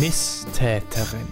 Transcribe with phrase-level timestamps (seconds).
[0.00, 1.28] Misstäterin.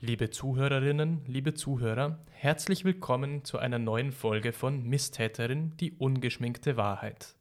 [0.00, 7.34] Liebe Zuhörerinnen, liebe Zuhörer, herzlich willkommen zu einer neuen Folge von Misstäterin, die ungeschminkte Wahrheit.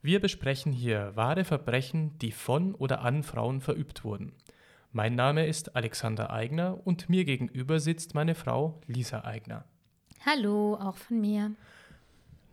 [0.00, 4.32] Wir besprechen hier wahre Verbrechen, die von oder an Frauen verübt wurden.
[4.92, 9.66] Mein Name ist Alexander Eigner und mir gegenüber sitzt meine Frau Lisa Eigner.
[10.24, 11.52] Hallo, auch von mir.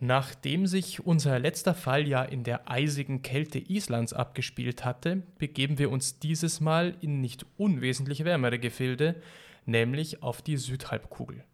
[0.02, 5.90] Nachdem sich unser letzter Fall ja in der eisigen Kälte Islands abgespielt hatte, begeben wir
[5.90, 9.16] uns dieses Mal in nicht unwesentlich wärmere Gefilde,
[9.66, 11.44] nämlich auf die Südhalbkugel.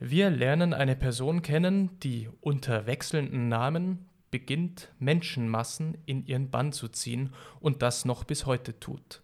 [0.00, 6.88] Wir lernen eine Person kennen, die unter wechselnden Namen beginnt, Menschenmassen in ihren Bann zu
[6.88, 9.22] ziehen und das noch bis heute tut.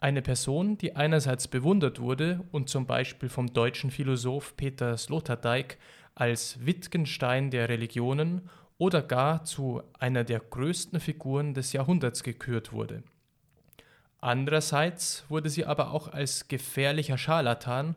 [0.00, 5.78] Eine Person, die einerseits bewundert wurde und zum Beispiel vom deutschen Philosoph Peter Sloterdijk
[6.20, 13.02] als Wittgenstein der Religionen oder gar zu einer der größten Figuren des Jahrhunderts gekürt wurde.
[14.20, 17.94] Andererseits wurde sie aber auch als gefährlicher Scharlatan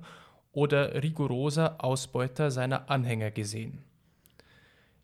[0.52, 3.84] oder rigoroser Ausbeuter seiner Anhänger gesehen.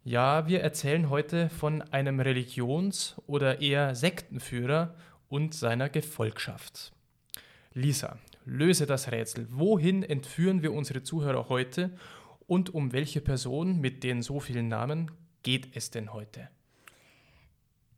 [0.04, 4.96] Ja, wir erzählen heute von einem Religions- oder eher Sektenführer
[5.28, 6.94] und seiner Gefolgschaft.
[7.74, 9.48] Lisa, löse das Rätsel.
[9.50, 11.92] Wohin entführen wir unsere Zuhörer heute
[12.48, 15.12] und um welche Person mit den so vielen Namen
[15.44, 16.50] geht es denn heute?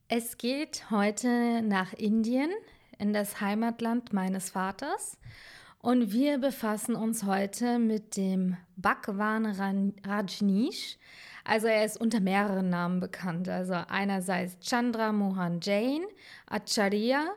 [0.07, 2.51] Es geht heute nach Indien,
[2.97, 5.17] in das Heimatland meines Vaters.
[5.81, 10.97] Und wir befassen uns heute mit dem Bhagwan Rajneesh.
[11.45, 13.47] Also er ist unter mehreren Namen bekannt.
[13.47, 16.01] Also einerseits Chandra Mohan Jain,
[16.47, 17.27] Acharya,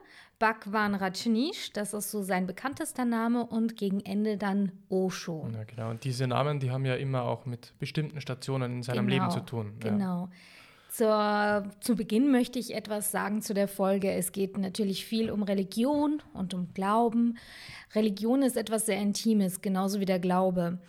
[0.42, 5.48] Bhagwan Rajneesh, das ist so sein bekanntester Name und gegen Ende dann Osho.
[5.52, 5.90] Ja, genau.
[5.90, 9.30] Und diese Namen, die haben ja immer auch mit bestimmten Stationen in seinem genau, Leben
[9.30, 9.74] zu tun.
[9.84, 9.90] Ja.
[9.90, 10.30] Genau.
[10.90, 14.10] Zur, zu Beginn möchte ich etwas sagen zu der Folge.
[14.10, 17.38] Es geht natürlich viel um Religion und um Glauben.
[17.94, 20.80] Religion ist etwas sehr Intimes, genauso wie der Glaube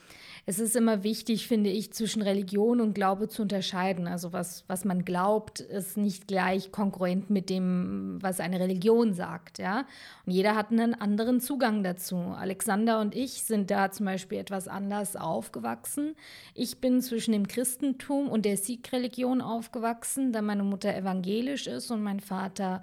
[0.45, 4.07] es ist immer wichtig, finde ich, zwischen Religion und Glaube zu unterscheiden.
[4.07, 9.57] Also was, was man glaubt, ist nicht gleich konkurrent mit dem, was eine Religion sagt.
[9.57, 9.85] Ja?
[10.25, 12.17] Und jeder hat einen anderen Zugang dazu.
[12.17, 16.13] Alexander und ich sind da zum Beispiel etwas anders aufgewachsen.
[16.53, 22.03] Ich bin zwischen dem Christentum und der Sikh-Religion aufgewachsen, da meine Mutter evangelisch ist und
[22.03, 22.81] mein Vater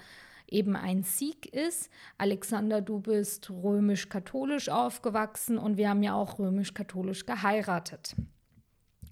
[0.50, 1.90] eben ein Sikh ist.
[2.18, 8.14] Alexander, du bist römisch-katholisch aufgewachsen und wir haben ja auch römisch-katholisch geheiratet.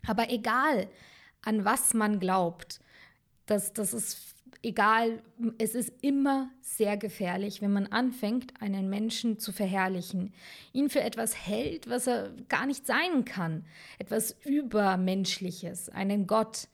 [0.06, 0.88] Aber egal,
[1.42, 2.80] an was man glaubt,
[3.46, 5.22] das, das ist egal,
[5.58, 10.32] es ist immer sehr gefährlich, wenn man anfängt, einen Menschen zu verherrlichen,
[10.72, 13.64] ihn für etwas hält, was er gar nicht sein kann,
[13.98, 16.68] etwas Übermenschliches, einen Gott.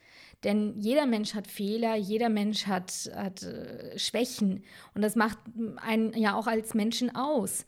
[0.44, 4.62] Denn jeder Mensch hat Fehler, jeder Mensch hat, hat äh, Schwächen
[4.94, 5.38] und das macht
[5.76, 7.66] einen ja auch als Menschen aus.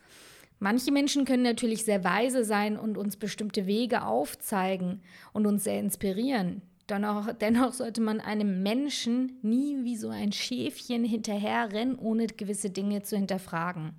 [0.58, 5.80] Manche Menschen können natürlich sehr weise sein und uns bestimmte Wege aufzeigen und uns sehr
[5.80, 6.62] inspirieren.
[6.88, 13.02] Dennoch, dennoch sollte man einem Menschen nie wie so ein Schäfchen hinterherrennen, ohne gewisse Dinge
[13.02, 13.92] zu hinterfragen.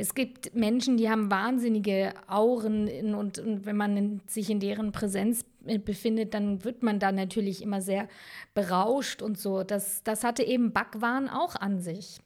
[0.00, 4.58] Es gibt Menschen, die haben wahnsinnige Auren in, und, und, wenn man in, sich in
[4.58, 5.44] deren Präsenz
[5.84, 8.08] befindet, dann wird man da natürlich immer sehr
[8.54, 9.62] berauscht und so.
[9.62, 12.18] Das, das hatte eben Bhagwan auch an sich.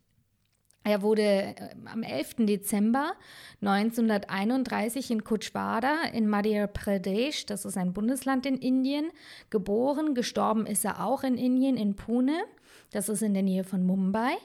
[0.85, 1.55] Er wurde äh,
[1.87, 2.47] am 11.
[2.47, 3.15] Dezember
[3.61, 9.11] 1931 in Kuchwada in Madhya Pradesh, das ist ein Bundesland in Indien,
[9.51, 10.15] geboren.
[10.15, 12.45] Gestorben ist er auch in Indien, in Pune,
[12.93, 14.37] das ist in der Nähe von Mumbai.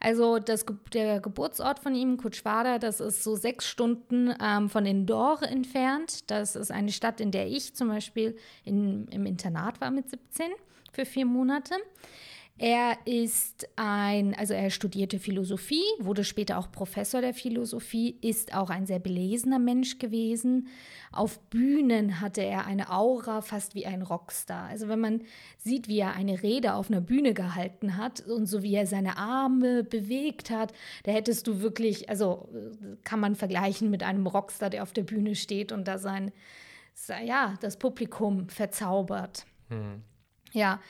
[0.00, 5.46] Also das, der Geburtsort von ihm, Kuchwada, das ist so sechs Stunden ähm, von Indore
[5.46, 6.30] entfernt.
[6.30, 10.46] Das ist eine Stadt, in der ich zum Beispiel in, im Internat war mit 17
[10.92, 11.74] für vier Monate.
[12.58, 18.70] Er ist ein, also er studierte Philosophie, wurde später auch Professor der Philosophie, ist auch
[18.70, 20.68] ein sehr belesener Mensch gewesen.
[21.12, 24.68] Auf Bühnen hatte er eine Aura fast wie ein Rockstar.
[24.68, 25.22] Also wenn man
[25.58, 29.18] sieht, wie er eine Rede auf einer Bühne gehalten hat und so wie er seine
[29.18, 30.72] Arme bewegt hat,
[31.02, 32.48] da hättest du wirklich, also
[33.04, 36.32] kann man vergleichen mit einem Rockstar, der auf der Bühne steht und da sein,
[37.22, 39.44] ja, das Publikum verzaubert.
[39.68, 40.02] Hm.
[40.52, 40.80] Ja,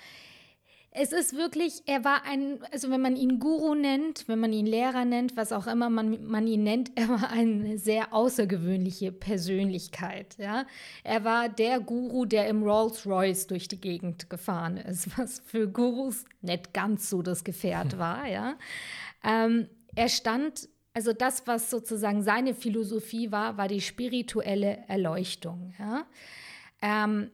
[0.98, 4.64] es ist wirklich, er war ein, also wenn man ihn Guru nennt, wenn man ihn
[4.64, 10.37] Lehrer nennt, was auch immer man, man ihn nennt, er war eine sehr außergewöhnliche Persönlichkeit.
[10.38, 10.64] Ja?
[11.04, 15.69] Er war der Guru, der im Rolls Royce durch die Gegend gefahren ist, was für
[15.69, 17.99] Gurus nicht ganz so das Gefährt hm.
[17.99, 18.26] war.
[18.26, 18.56] Ja?
[19.22, 25.75] Ähm, er stand also das, was sozusagen seine Philosophie war, war die spirituelle Erleuchtung.
[25.78, 26.06] Ja?
[26.81, 27.31] Ähm,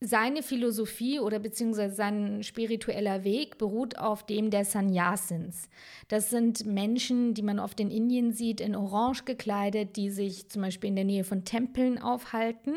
[0.00, 5.68] seine Philosophie oder beziehungsweise sein spiritueller Weg beruht auf dem der Sannyasins.
[6.06, 10.62] Das sind Menschen, die man oft in Indien sieht, in Orange gekleidet, die sich zum
[10.62, 12.74] Beispiel in der Nähe von Tempeln aufhalten.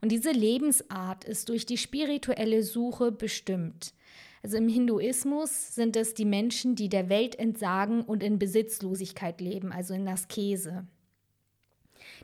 [0.00, 3.94] Und diese Lebensart ist durch die spirituelle Suche bestimmt.
[4.42, 9.72] Also im Hinduismus sind es die Menschen, die der Welt entsagen und in Besitzlosigkeit leben,
[9.72, 10.86] also in Askese.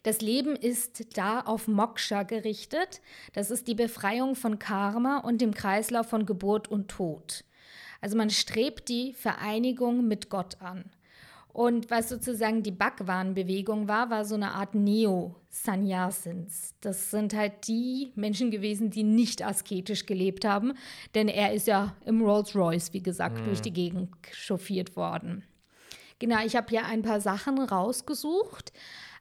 [0.02, 3.00] Das Leben ist da auf Moksha gerichtet.
[3.34, 7.44] Das ist die Befreiung von Karma und dem Kreislauf von Geburt und Tod.
[8.00, 10.84] Also man strebt die Vereinigung mit Gott an.
[11.52, 16.74] Und was sozusagen die Bhagwan-Bewegung war, war so eine Art Neo-Sannyasins.
[16.80, 20.74] Das sind halt die Menschen gewesen, die nicht asketisch gelebt haben,
[21.14, 23.46] denn er ist ja im Rolls-Royce, wie gesagt, mhm.
[23.46, 25.42] durch die Gegend chauffiert worden.
[26.20, 28.72] Genau, ich habe hier ein paar Sachen rausgesucht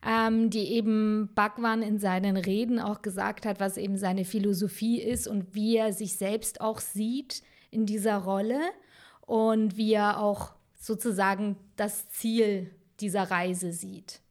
[0.06, 5.28] ähm, die eben Bhagwan in seinen Reden auch gesagt hat, was eben seine Philosophie ist
[5.28, 8.60] und wie er sich selbst auch sieht in dieser Rolle
[9.22, 14.22] und wie er auch sozusagen das Ziel dieser Reise sieht.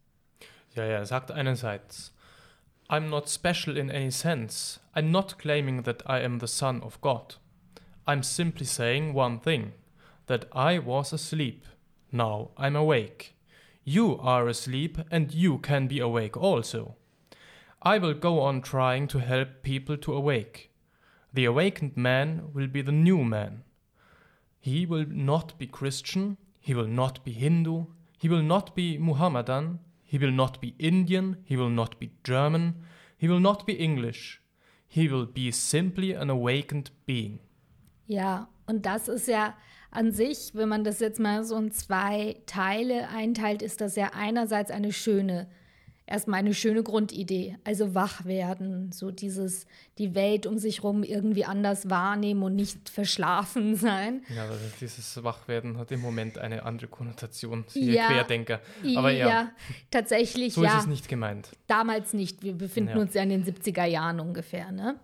[0.75, 2.15] Ja, ja, er sagt einerseits,
[2.89, 4.81] I'm not special in any sense.
[4.95, 7.39] I'm not claiming that I am the son of God.
[8.07, 9.73] I'm simply saying one thing,
[10.27, 11.65] that I was asleep.
[12.11, 13.35] Now I'm awake.
[13.91, 16.97] You are asleep and you can be awake also.
[17.81, 20.71] I will go on trying to help people to awake.
[21.33, 23.63] The awakened man will be the new man.
[24.61, 27.87] He will not be Christian, he will not be Hindu,
[28.19, 32.75] he will not be Muhammadan, he will not be Indian, he will not be German,
[33.17, 34.43] he will not be English.
[34.87, 37.39] He will be simply an awakened being.
[38.07, 39.55] Ja, und das ist ja
[39.91, 44.11] an sich, wenn man das jetzt mal so in zwei Teile einteilt, ist das ja
[44.15, 45.49] einerseits eine schöne,
[46.07, 51.47] erstmal eine schöne Grundidee, also wach werden, so dieses, die Welt um sich herum irgendwie
[51.47, 54.23] anders wahrnehmen und nicht verschlafen sein.
[54.35, 58.61] Ja, also dieses Wachwerden hat im Moment eine andere Konnotation, siehe ja, Querdenker.
[58.95, 59.53] Aber ja, ja
[59.91, 60.77] tatsächlich, so ja.
[60.77, 61.51] ist es nicht gemeint.
[61.67, 62.99] Damals nicht, wir befinden ja.
[62.99, 65.01] uns ja in den 70er Jahren ungefähr, ne?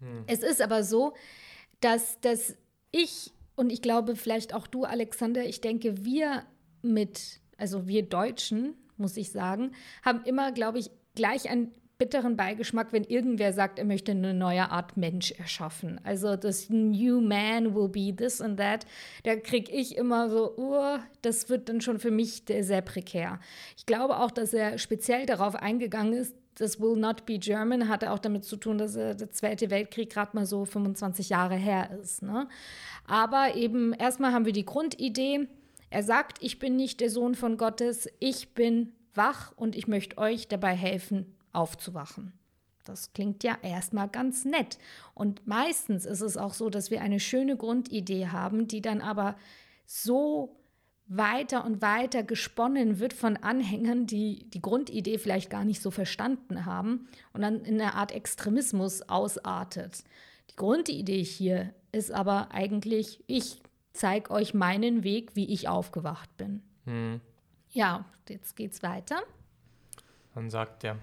[0.00, 0.24] Hm.
[0.26, 1.14] Es ist aber so,
[1.80, 2.56] dass, dass
[2.90, 6.44] ich und ich glaube, vielleicht auch du, Alexander, ich denke, wir
[6.82, 9.72] mit, also wir Deutschen, muss ich sagen,
[10.04, 11.72] haben immer, glaube ich, gleich einen
[12.02, 16.00] bitteren Beigeschmack, wenn irgendwer sagt, er möchte eine neue Art Mensch erschaffen.
[16.02, 18.84] Also das New Man will be this and that.
[19.22, 23.38] Da kriege ich immer so, uh, das wird dann schon für mich sehr prekär.
[23.76, 28.12] Ich glaube auch, dass er speziell darauf eingegangen ist, das Will Not Be German hatte
[28.12, 32.22] auch damit zu tun, dass der Zweite Weltkrieg gerade mal so 25 Jahre her ist.
[32.22, 32.48] Ne?
[33.06, 35.48] Aber eben erstmal haben wir die Grundidee.
[35.90, 40.16] Er sagt, ich bin nicht der Sohn von Gottes, ich bin wach und ich möchte
[40.18, 42.32] euch dabei helfen, aufzuwachen.
[42.84, 44.78] Das klingt ja erstmal ganz nett.
[45.14, 49.36] Und meistens ist es auch so, dass wir eine schöne Grundidee haben, die dann aber
[49.84, 50.56] so
[51.16, 56.64] weiter und weiter gesponnen wird von Anhängern, die die Grundidee vielleicht gar nicht so verstanden
[56.64, 60.04] haben und dann in eine Art Extremismus ausartet.
[60.50, 63.60] Die Grundidee hier ist aber eigentlich, ich
[63.92, 66.62] zeige euch meinen Weg, wie ich aufgewacht bin.
[66.84, 67.20] Hm.
[67.70, 69.22] Ja, jetzt geht's weiter.
[70.34, 70.96] Dann sagt er,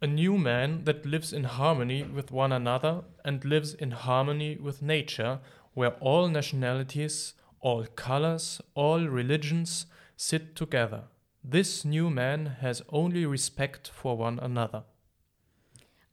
[0.00, 4.82] A new man that lives in harmony with one another and lives in harmony with
[4.82, 5.40] nature,
[5.74, 11.04] where all nationalities all colors, all religions sit together.
[11.42, 14.84] This new man has only respect for one another.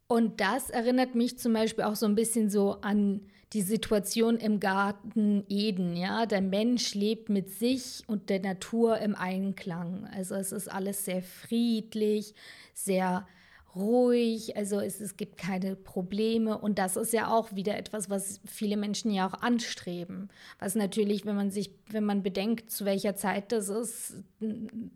[0.08, 3.22] Und das erinnert mich zum Beispiel auch so ein bisschen so an
[3.54, 5.96] die Situation im Garten Eden.
[5.96, 10.08] Ja, der Mensch lebt mit sich und der Natur im Einklang.
[10.16, 12.34] Also es ist alles sehr friedlich,
[12.74, 13.28] sehr
[13.76, 18.42] ruhig, also es, es gibt keine Probleme und das ist ja auch wieder etwas, was
[18.46, 20.30] viele Menschen ja auch anstreben.
[20.60, 24.16] Was natürlich, wenn man sich, wenn man bedenkt, zu welcher Zeit das ist,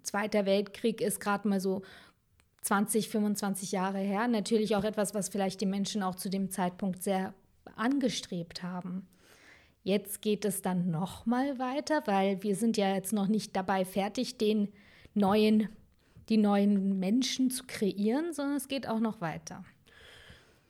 [0.03, 1.81] Zweiter Weltkrieg ist gerade mal so
[2.61, 7.03] 20, 25 Jahre her, natürlich auch etwas, was vielleicht die Menschen auch zu dem Zeitpunkt
[7.03, 7.33] sehr
[7.75, 9.07] angestrebt haben.
[9.83, 13.83] Jetzt geht es dann noch mal weiter, weil wir sind ja jetzt noch nicht dabei
[13.83, 14.69] fertig, den
[15.13, 15.67] neuen
[16.29, 19.63] die neuen Menschen zu kreieren, sondern es geht auch noch weiter.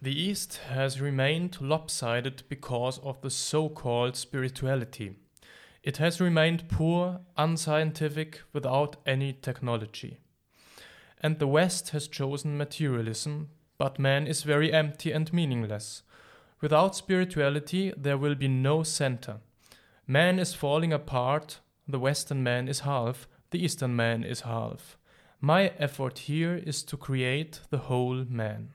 [0.01, 5.15] The East has remained lopsided because of the so-called spirituality.
[5.81, 10.17] It has remained poor, unscientific, without any technology.
[11.22, 16.03] And the West has chosen materialism, but man is very empty and meaningless.
[16.62, 19.39] Without spirituality, there will be no center.
[20.05, 24.98] Man is falling apart, the Western man is half, the Eastern man is half.
[25.46, 28.72] My effort here is to create the whole man.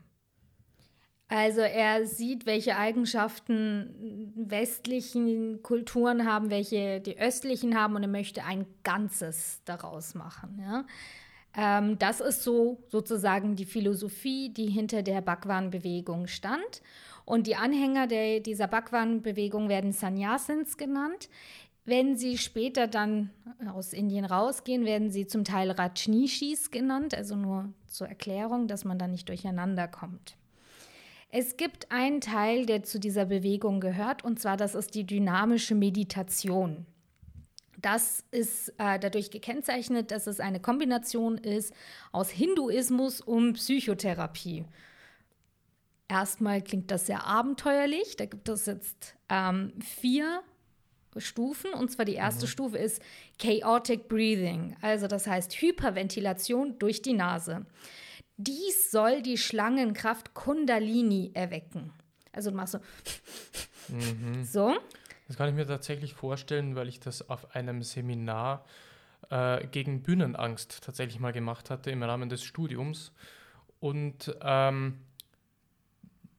[1.27, 8.43] Also er sieht, welche Eigenschaften westlichen Kulturen haben, welche die östlichen haben und er möchte
[8.43, 10.59] ein Ganzes daraus machen.
[10.61, 10.85] Ja?
[11.57, 16.83] Ähm, das ist so sozusagen die Philosophie, die hinter der Bhagwan-Bewegung stand.
[17.25, 21.29] Und die Anhänger der, dieser Bhagwan-Bewegung werden Sannyasins genannt.
[21.89, 23.31] Wenn sie später dann
[23.73, 28.99] aus Indien rausgehen, werden sie zum Teil Rajnishis genannt, also nur zur Erklärung, dass man
[28.99, 30.37] da nicht durcheinander kommt.
[31.31, 35.73] Es gibt einen Teil, der zu dieser Bewegung gehört, und zwar das ist die dynamische
[35.73, 36.85] Meditation.
[37.81, 41.73] Das ist äh, dadurch gekennzeichnet, dass es eine Kombination ist
[42.11, 44.63] aus Hinduismus und Psychotherapie.
[46.07, 48.15] Erstmal klingt das sehr abenteuerlich.
[48.15, 50.43] Da gibt es jetzt ähm, vier
[51.17, 51.73] Stufen.
[51.73, 52.49] Und zwar die erste mhm.
[52.49, 53.01] Stufe ist
[53.37, 54.75] Chaotic Breathing.
[54.81, 57.65] Also das heißt Hyperventilation durch die Nase.
[58.37, 61.91] Dies soll die Schlangenkraft Kundalini erwecken.
[62.31, 62.79] Also du machst so.
[63.89, 64.43] Mhm.
[64.43, 64.75] So.
[65.27, 68.65] Das kann ich mir tatsächlich vorstellen, weil ich das auf einem Seminar
[69.29, 73.11] äh, gegen Bühnenangst tatsächlich mal gemacht hatte im Rahmen des Studiums.
[73.79, 74.99] Und ähm,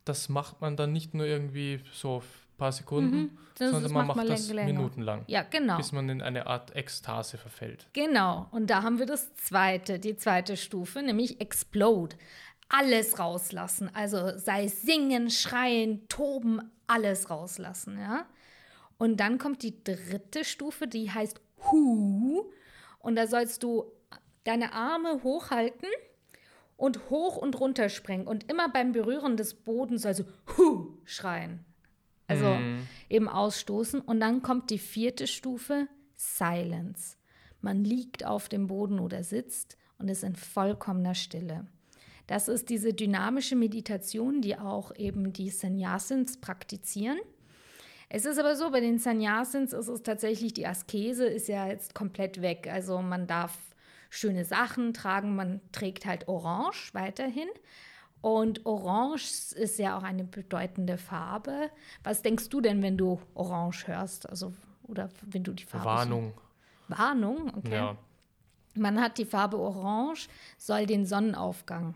[0.04, 2.22] das macht man dann nicht nur irgendwie so
[2.60, 3.38] paar Sekunden, mhm.
[3.58, 4.72] sondern man macht, macht das länger.
[4.72, 5.24] minutenlang.
[5.26, 5.78] Ja, genau.
[5.78, 7.88] Bis man in eine Art Ekstase verfällt.
[7.94, 8.46] Genau.
[8.52, 12.16] Und da haben wir das zweite, die zweite Stufe, nämlich Explode.
[12.68, 13.90] Alles rauslassen.
[13.94, 18.26] Also sei singen, schreien, toben, alles rauslassen, ja.
[18.98, 21.40] Und dann kommt die dritte Stufe, die heißt
[21.72, 22.44] Hu.
[22.98, 23.90] Und da sollst du
[24.44, 25.88] deine Arme hochhalten
[26.76, 28.26] und hoch und runter springen.
[28.26, 30.24] Und immer beim Berühren des Bodens sollst du
[30.56, 31.64] Hu schreien.
[32.30, 32.86] Also mhm.
[33.08, 34.00] eben ausstoßen.
[34.00, 37.16] Und dann kommt die vierte Stufe, Silence.
[37.60, 41.66] Man liegt auf dem Boden oder sitzt und ist in vollkommener Stille.
[42.26, 47.18] Das ist diese dynamische Meditation, die auch eben die Sannyasins praktizieren.
[48.08, 51.94] Es ist aber so, bei den Sannyasins ist es tatsächlich, die Askese ist ja jetzt
[51.94, 52.68] komplett weg.
[52.70, 53.56] Also man darf
[54.10, 57.48] schöne Sachen tragen, man trägt halt Orange weiterhin.
[58.20, 61.70] Und Orange ist ja auch eine bedeutende Farbe.
[62.04, 64.28] Was denkst du denn, wenn du Orange hörst?
[64.28, 65.86] Also, oder wenn du die Farbe.
[65.86, 66.32] Warnung.
[66.88, 67.74] So Warnung, okay.
[67.74, 67.96] Ja.
[68.74, 71.94] Man hat die Farbe Orange, soll den Sonnenaufgang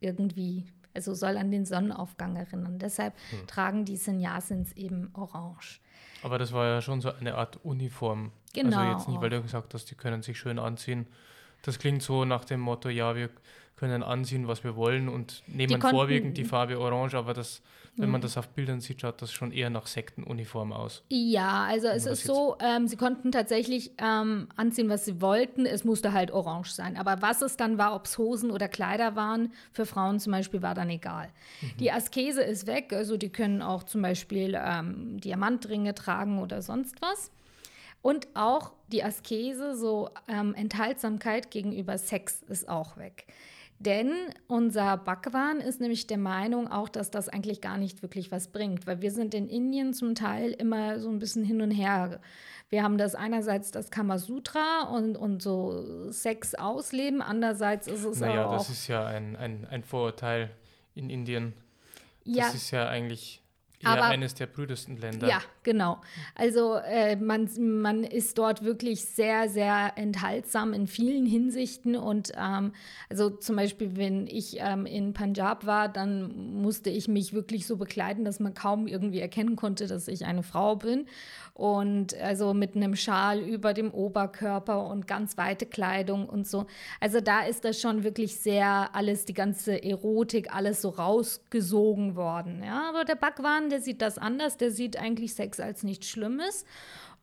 [0.00, 2.78] irgendwie, also soll an den Sonnenaufgang erinnern.
[2.78, 3.46] Deshalb hm.
[3.46, 5.80] tragen die Sannyasins eben Orange.
[6.22, 8.32] Aber das war ja schon so eine Art Uniform.
[8.52, 8.78] Genau.
[8.78, 11.06] Also jetzt nicht, weil du gesagt hast, die können sich schön anziehen.
[11.62, 13.30] Das klingt so nach dem Motto, ja, wir
[13.82, 17.62] können anziehen, was wir wollen und nehmen konnten, vorwiegend die Farbe Orange, aber das,
[17.96, 21.02] wenn man das auf Bildern sieht, schaut das schon eher nach Sektenuniform aus.
[21.08, 25.66] Ja, also es ist so, ähm, sie konnten tatsächlich ähm, anziehen, was sie wollten.
[25.66, 26.96] Es musste halt orange sein.
[26.96, 30.62] Aber was es dann war, ob es Hosen oder Kleider waren, für Frauen zum Beispiel,
[30.62, 31.30] war dann egal.
[31.60, 31.76] Mhm.
[31.80, 37.02] Die Askese ist weg, also die können auch zum Beispiel ähm, Diamantringe tragen oder sonst
[37.02, 37.32] was.
[38.00, 43.26] Und auch die Askese, so ähm, Enthaltsamkeit gegenüber Sex ist auch weg.
[43.84, 44.12] Denn
[44.46, 48.86] unser Bhagwan ist nämlich der Meinung auch, dass das eigentlich gar nicht wirklich was bringt,
[48.86, 52.20] weil wir sind in Indien zum Teil immer so ein bisschen hin und her.
[52.68, 58.44] Wir haben das einerseits das Kamasutra und, und so Sex ausleben, andererseits ist es naja,
[58.44, 58.50] auch...
[58.50, 60.50] Naja, das ist ja ein, ein, ein Vorurteil
[60.94, 61.52] in Indien.
[62.24, 62.48] Das ja.
[62.50, 63.41] ist ja eigentlich
[63.82, 65.28] ja, Aber, eines der brüdesten Länder.
[65.28, 66.00] Ja, genau.
[66.34, 71.96] Also äh, man, man ist dort wirklich sehr, sehr enthaltsam in vielen Hinsichten.
[71.96, 72.72] Und ähm,
[73.10, 77.76] also zum Beispiel, wenn ich ähm, in Punjab war, dann musste ich mich wirklich so
[77.76, 81.06] bekleiden, dass man kaum irgendwie erkennen konnte, dass ich eine Frau bin.
[81.54, 86.66] Und also mit einem Schal über dem Oberkörper und ganz weite Kleidung und so.
[86.98, 92.62] Also da ist das schon wirklich sehr alles, die ganze Erotik, alles so rausgesogen worden.
[92.64, 96.64] Ja, aber der Bhagwan, der sieht das anders, der sieht eigentlich Sex als nichts Schlimmes.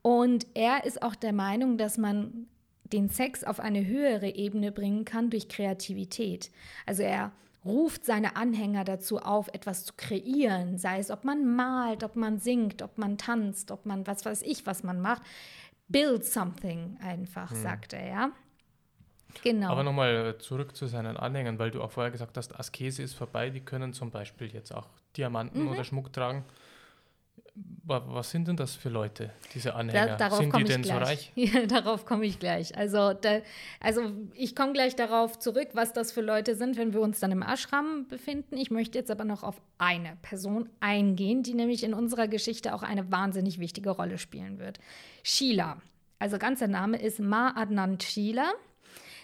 [0.01, 2.48] Und er ist auch der Meinung, dass man
[2.91, 6.50] den Sex auf eine höhere Ebene bringen kann durch Kreativität.
[6.88, 7.32] Also er
[7.63, 12.39] ruft seine Anhänger dazu auf, etwas zu kreieren, sei es, ob man malt, ob man
[12.39, 15.22] singt, ob man tanzt, ob man was weiß ich, was man macht.
[15.88, 17.62] Build something einfach, hm.
[17.62, 18.32] sagt er, ja.
[19.43, 19.69] Genau.
[19.69, 23.50] Aber nochmal zurück zu seinen Anhängern, weil du auch vorher gesagt hast, Askese ist vorbei,
[23.50, 25.69] die können zum Beispiel jetzt auch Diamanten mhm.
[25.69, 26.43] oder Schmuck tragen.
[27.83, 30.15] Was sind denn das für Leute, diese Anhänger?
[30.15, 30.95] Da, sind die denn gleich.
[30.95, 31.31] so reich?
[31.36, 32.77] Ja, darauf komme ich gleich.
[32.77, 33.39] Also, da,
[33.81, 37.31] also ich komme gleich darauf zurück, was das für Leute sind, wenn wir uns dann
[37.31, 38.55] im Ashram befinden.
[38.55, 42.83] Ich möchte jetzt aber noch auf eine Person eingehen, die nämlich in unserer Geschichte auch
[42.83, 44.79] eine wahnsinnig wichtige Rolle spielen wird.
[45.24, 45.81] Sheila.
[46.19, 48.53] Also ganzer Name ist Ma Adnan Sheila.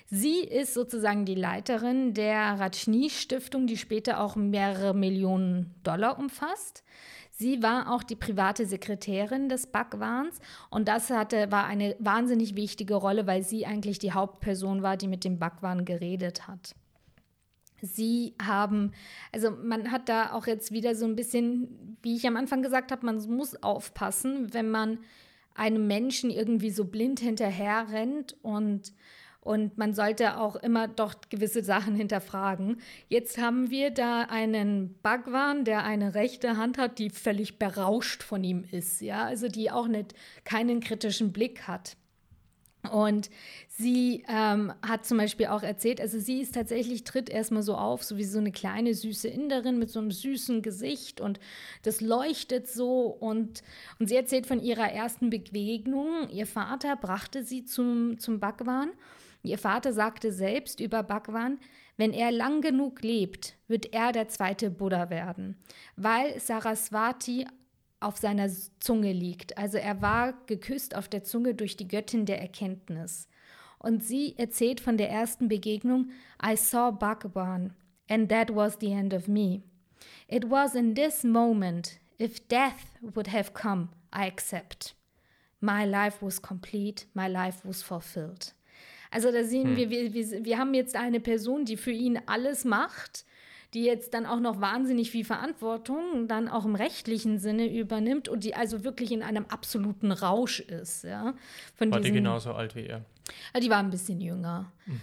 [0.08, 6.84] Sie ist sozusagen die Leiterin der Rajni-Stiftung, die später auch mehrere Millionen Dollar umfasst.
[7.32, 12.96] Sie war auch die private Sekretärin des Bhagwans und das hatte, war eine wahnsinnig wichtige
[12.96, 16.76] Rolle, weil sie eigentlich die Hauptperson war, die mit dem Bhagwan geredet hat.
[17.82, 18.94] Sie haben,
[19.34, 22.92] also man hat da auch jetzt wieder so ein bisschen, wie ich am Anfang gesagt
[22.92, 25.00] habe, man muss aufpassen, wenn man
[25.56, 28.94] einem Menschen irgendwie so blind hinterher rennt und
[29.46, 32.82] und man sollte auch immer doch gewisse Sachen hinterfragen.
[33.10, 38.44] Jetzt haben wir da einen Bhagwan, der eine rechte Hand hat, die völlig berauscht von
[38.44, 41.96] ihm ist, ja, also die auch nicht keinen kritischen Blick hat.
[42.92, 43.30] Und
[43.68, 48.04] sie ähm, hat zum Beispiel auch erzählt, also sie ist tatsächlich, tritt erstmal so auf,
[48.04, 51.40] so wie so eine kleine süße Inderin mit so einem süßen Gesicht und
[51.84, 53.06] das leuchtet so.
[53.06, 53.62] Und,
[54.00, 56.30] und sie erzählt von ihrer ersten Begegnung.
[56.32, 58.90] Ihr Vater brachte sie zum, zum Bhagwan.
[59.46, 61.60] Ihr Vater sagte selbst über Bhagwan,
[61.98, 65.58] wenn er lang genug lebt, wird er der zweite Buddha werden,
[65.96, 67.48] weil Saraswati
[68.00, 68.50] auf seiner
[68.80, 69.58] Zunge liegt.
[69.58, 73.28] Also er war geküsst auf der Zunge durch die Göttin der Erkenntnis.
[73.80, 76.10] Und sie erzählt von der ersten Begegnung,
[76.44, 77.74] I saw Bhagwan,
[78.10, 79.62] and that was the end of me.
[80.28, 84.96] It was in this moment, if death would have come, I accept.
[85.60, 88.55] My life was complete, my life was fulfilled.
[89.16, 89.78] Also da sehen hm.
[89.78, 93.26] wir, wir, wir, wir haben jetzt eine Person, die für ihn alles macht
[93.76, 98.46] die jetzt dann auch noch wahnsinnig viel Verantwortung dann auch im rechtlichen Sinne übernimmt und
[98.46, 101.04] die also wirklich in einem absoluten Rausch ist.
[101.04, 101.34] Ja,
[101.76, 103.04] Von war die genauso alt wie er?
[103.62, 104.72] Die war ein bisschen jünger.
[104.86, 105.00] Mhm.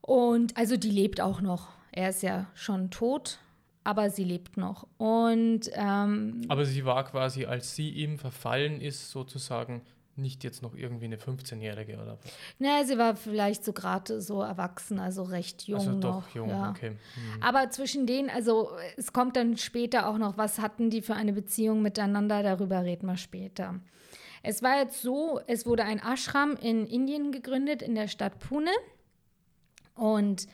[0.00, 1.68] Und also die lebt auch noch.
[1.92, 3.38] Er ist ja schon tot,
[3.84, 4.86] aber sie lebt noch.
[4.96, 9.82] Und ähm, aber sie war quasi, als sie ihm verfallen ist, sozusagen
[10.18, 12.32] nicht jetzt noch irgendwie eine 15-Jährige oder was?
[12.58, 16.34] Naja, sie war vielleicht so gerade so erwachsen, also recht jung also doch, noch.
[16.34, 16.70] jung, ja.
[16.70, 16.90] okay.
[16.90, 17.42] Mhm.
[17.42, 21.32] Aber zwischen denen, also es kommt dann später auch noch, was hatten die für eine
[21.32, 23.80] Beziehung miteinander, darüber reden wir später.
[24.42, 28.70] Es war jetzt so, es wurde ein Ashram in Indien gegründet, in der Stadt Pune.
[29.96, 30.46] Und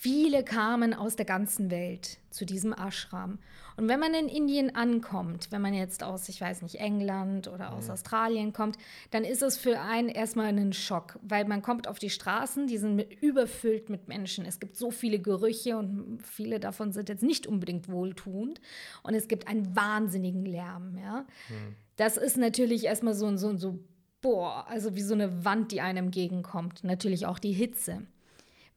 [0.00, 3.38] viele kamen aus der ganzen Welt zu diesem Ashram.
[3.76, 7.74] Und wenn man in Indien ankommt, wenn man jetzt aus, ich weiß nicht, England oder
[7.74, 7.90] aus mhm.
[7.90, 8.78] Australien kommt,
[9.10, 12.78] dann ist es für einen erstmal ein Schock, weil man kommt auf die Straßen, die
[12.78, 14.46] sind mit, überfüllt mit Menschen.
[14.46, 18.62] Es gibt so viele Gerüche und viele davon sind jetzt nicht unbedingt wohltuend.
[19.02, 20.96] Und es gibt einen wahnsinnigen Lärm.
[20.96, 21.26] Ja?
[21.50, 21.76] Mhm.
[21.96, 23.78] Das ist natürlich erstmal so, so, so,
[24.22, 26.84] boah, also wie so eine Wand, die einem entgegenkommt.
[26.84, 28.06] Natürlich auch die Hitze.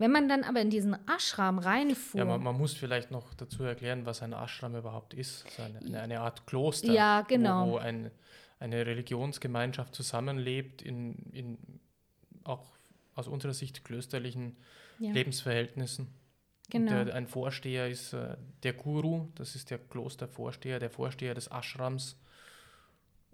[0.03, 2.19] Wenn man dann aber in diesen Ashram reinfuhr.
[2.19, 5.45] Ja, man, man, muss vielleicht noch dazu erklären, was ein Ashram überhaupt ist.
[5.45, 7.67] Also eine, eine, Art Kloster, ja, genau.
[7.67, 8.11] wo, wo ein,
[8.59, 11.57] eine Religionsgemeinschaft zusammenlebt, in, in
[12.43, 12.65] auch
[13.15, 14.57] aus unserer Sicht klösterlichen
[14.99, 15.13] ja.
[15.13, 16.09] Lebensverhältnissen.
[16.69, 17.05] Genau.
[17.05, 22.19] Der, ein Vorsteher ist äh, der Guru, das ist der Klostervorsteher, der Vorsteher des Ashrams.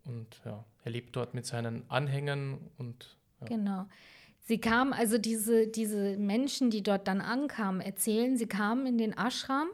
[0.06, 3.18] Und ja, er lebt dort mit seinen Anhängern und.
[3.42, 3.48] Ja.
[3.48, 3.88] Genau.
[4.50, 9.16] Sie kamen, also diese, diese Menschen, die dort dann ankamen, erzählen, sie kamen in den
[9.16, 9.68] Ashram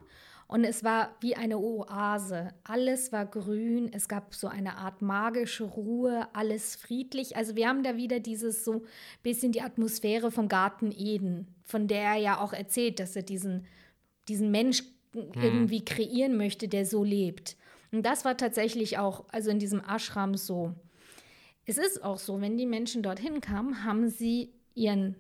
[0.48, 2.50] und es war wie eine Oase.
[2.66, 7.38] Alles war grün, es gab so eine Art magische Ruhe, alles friedlich.
[7.38, 8.84] Also wir haben da wieder dieses so
[9.24, 13.68] bisschen die Atmosphäre vom Garten Eden, von der er ja auch erzählt, dass er diesen,
[14.28, 14.84] diesen Mensch
[15.14, 15.32] hm.
[15.42, 17.56] irgendwie kreieren möchte, der so lebt.
[17.94, 20.74] Und das war tatsächlich auch, also in diesem Ashram so.
[21.66, 25.16] Es ist auch so, wenn die Menschen dorthin kamen, haben sie ihren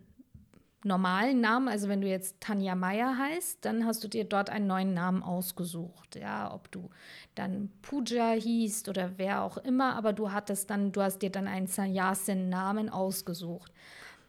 [0.85, 4.67] normalen Namen, also wenn du jetzt Tanja Meyer heißt, dann hast du dir dort einen
[4.67, 6.15] neuen Namen ausgesucht.
[6.15, 6.91] Ja, ob du
[7.33, 11.47] dann Puja hießt oder wer auch immer, aber du hattest dann, du hast dir dann
[11.47, 13.73] einen Sannyasin-Namen ausgesucht.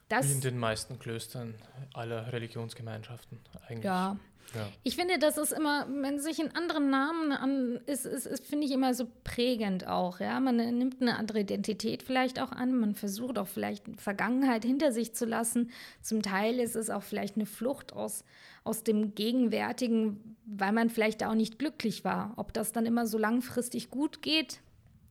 [0.08, 1.54] Das, Wie in den meisten Klöstern
[1.92, 3.84] aller Religionsgemeinschaften eigentlich.
[3.84, 4.16] Ja,
[4.54, 4.68] ja.
[4.82, 8.66] Ich finde, das ist immer, wenn sich einen anderen Namen an, ist, ist, ist finde
[8.66, 10.20] ich immer so prägend auch.
[10.20, 14.92] Ja, man nimmt eine andere Identität vielleicht auch an, man versucht auch vielleicht Vergangenheit hinter
[14.92, 15.70] sich zu lassen.
[16.00, 18.24] Zum Teil ist es auch vielleicht eine Flucht aus,
[18.64, 22.32] aus dem Gegenwärtigen, weil man vielleicht auch nicht glücklich war.
[22.36, 24.60] Ob das dann immer so langfristig gut geht,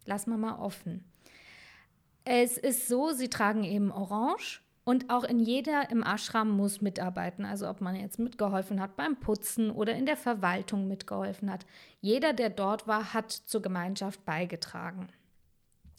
[0.06, 1.04] lassen wir mal offen.
[2.24, 7.43] Es ist so, sie tragen eben Orange und auch in jeder im Ashram muss mitarbeiten.
[7.43, 11.65] Also ob man jetzt mitgeholfen hat beim Putzen oder in der Verwaltung mitgeholfen hat.
[12.02, 15.10] Jeder, der dort war, hat zur Gemeinschaft beigetragen.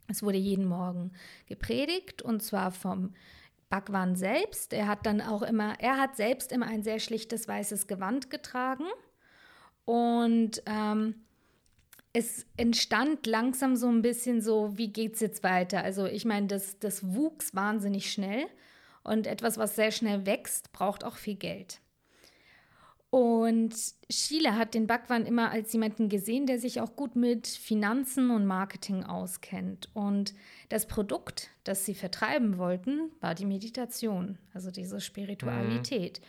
[0.08, 1.10] Es wurde jeden Morgen
[1.46, 3.12] gepredigt und zwar vom
[3.68, 4.72] Bhagwan selbst.
[4.72, 8.84] Er hat dann auch immer, er hat selbst immer ein sehr schlichtes weißes Gewand getragen.
[9.84, 11.16] Und ähm,
[12.12, 15.82] es entstand langsam so ein bisschen so, wie geht es jetzt weiter?
[15.82, 18.46] Also ich meine, das, das wuchs wahnsinnig schnell.
[19.06, 21.80] Und etwas, was sehr schnell wächst, braucht auch viel Geld.
[23.10, 23.74] Und
[24.10, 28.46] Sheila hat den Bhagwan immer als jemanden gesehen, der sich auch gut mit Finanzen und
[28.46, 29.88] Marketing auskennt.
[29.94, 30.34] Und
[30.68, 36.20] das Produkt, das sie vertreiben wollten, war die Meditation, also diese Spiritualität.
[36.20, 36.24] Mhm.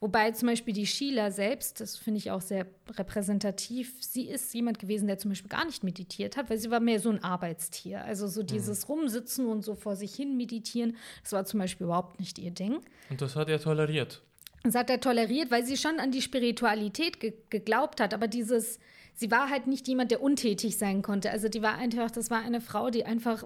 [0.00, 4.78] Wobei zum Beispiel die Sheila selbst, das finde ich auch sehr repräsentativ, sie ist jemand
[4.78, 8.04] gewesen, der zum Beispiel gar nicht meditiert hat, weil sie war mehr so ein Arbeitstier.
[8.04, 8.46] Also so mhm.
[8.46, 8.94] dieses mhm.
[8.94, 12.78] Rumsitzen und so vor sich hin meditieren, das war zum Beispiel überhaupt nicht ihr Ding.
[13.10, 14.22] Und das hat er toleriert.
[14.62, 18.14] Das hat er toleriert, weil sie schon an die Spiritualität ge geglaubt hat.
[18.14, 18.78] Aber dieses,
[19.14, 21.30] sie war halt nicht jemand, der untätig sein konnte.
[21.30, 23.44] Also die war einfach, das war eine Frau, die einfach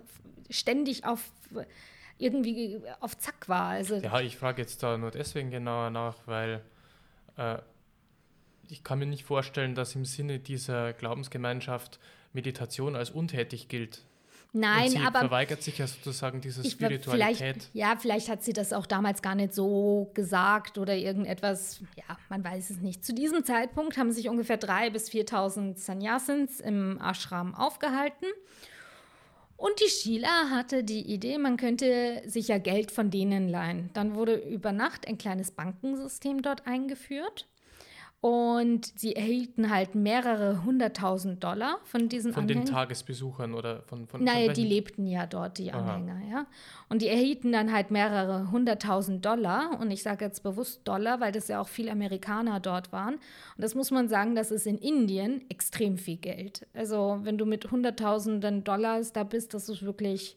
[0.50, 1.32] ständig auf
[2.18, 3.70] irgendwie auf Zack war.
[3.70, 6.62] Also ja, ich frage jetzt da nur deswegen genauer nach, weil
[7.36, 7.58] äh,
[8.68, 11.98] ich kann mir nicht vorstellen, dass im Sinne dieser Glaubensgemeinschaft
[12.32, 14.02] Meditation als untätig gilt.
[14.54, 15.20] Nein, sie aber.
[15.20, 17.36] verweigert sich ja sozusagen diese Spiritualität.
[17.36, 21.80] Vielleicht, ja, vielleicht hat sie das auch damals gar nicht so gesagt oder irgendetwas.
[21.96, 23.02] Ja, man weiß es nicht.
[23.02, 28.26] Zu diesem Zeitpunkt haben sich ungefähr 3.000 bis 4.000 Sanyasins im Ashram aufgehalten.
[29.72, 33.88] Und die Sheila hatte die Idee, man könnte sich ja Geld von denen leihen.
[33.94, 37.48] Dann wurde über Nacht ein kleines Bankensystem dort eingeführt.
[38.24, 42.66] Und sie erhielten halt mehrere hunderttausend Dollar von diesen Von Anhängern.
[42.66, 46.30] den Tagesbesuchern oder von, von Naja, von die lebten ja dort, die Anhänger, Aha.
[46.30, 46.46] ja.
[46.88, 49.76] Und die erhielten dann halt mehrere hunderttausend Dollar.
[49.80, 53.14] Und ich sage jetzt bewusst Dollar, weil das ja auch viele Amerikaner dort waren.
[53.14, 53.20] Und
[53.56, 56.68] das muss man sagen, das ist in Indien extrem viel Geld.
[56.74, 60.36] Also wenn du mit hunderttausenden Dollars da bist, das ist wirklich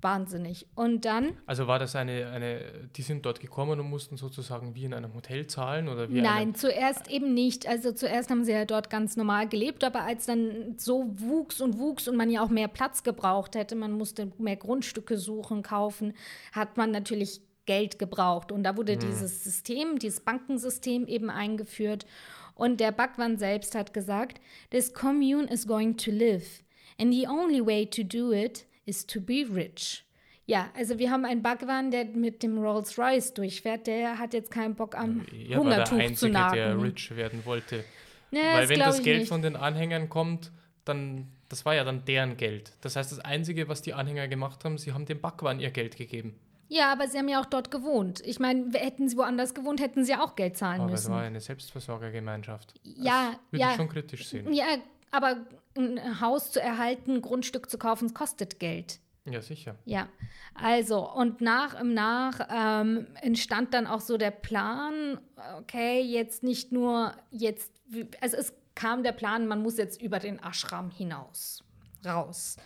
[0.00, 0.66] wahnsinnig.
[0.74, 1.36] Und dann.
[1.46, 2.60] Also war das eine, eine,
[2.96, 6.20] die sind dort gekommen und mussten sozusagen wie in einem Hotel zahlen oder wie?
[6.20, 7.66] Nein, zuerst eben nicht.
[7.66, 11.78] Also zuerst haben sie ja dort ganz normal gelebt, aber als dann so wuchs und
[11.78, 16.14] wuchs und man ja auch mehr Platz gebraucht hätte, man musste mehr Grundstücke suchen, kaufen,
[16.52, 18.52] hat man natürlich Geld gebraucht.
[18.52, 19.00] Und da wurde hm.
[19.00, 22.06] dieses System, dieses Bankensystem eben eingeführt.
[22.54, 26.64] Und der Bhagwan selbst hat gesagt, this commune is going to live.
[27.00, 30.04] And the only way to do it is to be rich.
[30.46, 34.50] Ja, also wir haben einen Bhagwan, der mit dem Rolls Royce durchfährt, der hat jetzt
[34.50, 36.56] keinen Bock am ja, Hungertuch war der Einzige, zu nagen.
[36.56, 37.84] der rich werden wollte.
[38.30, 39.28] Ja, Weil das wenn das Geld nicht.
[39.28, 40.50] von den Anhängern kommt,
[40.86, 42.72] dann, das war ja dann deren Geld.
[42.80, 45.96] Das heißt, das Einzige, was die Anhänger gemacht haben, sie haben dem Bhagwan ihr Geld
[45.96, 46.34] gegeben.
[46.68, 48.22] Ja, aber sie haben ja auch dort gewohnt.
[48.24, 51.06] Ich meine, hätten sie woanders gewohnt, hätten sie auch Geld zahlen aber müssen.
[51.06, 52.74] Aber es war eine Selbstversorgergemeinschaft.
[52.84, 53.70] Ja, das würde ja.
[53.70, 54.52] ich schon kritisch sehen.
[54.52, 54.64] Ja,
[55.10, 55.46] aber
[55.78, 59.00] ein Haus zu erhalten, ein Grundstück zu kaufen, kostet Geld.
[59.24, 59.76] Ja, sicher.
[59.84, 60.08] Ja,
[60.54, 65.20] also und nach im Nach ähm, entstand dann auch so der Plan,
[65.58, 67.72] okay, jetzt nicht nur jetzt,
[68.20, 71.64] also es kam der Plan, man muss jetzt über den Ashram hinaus,
[72.04, 72.56] raus.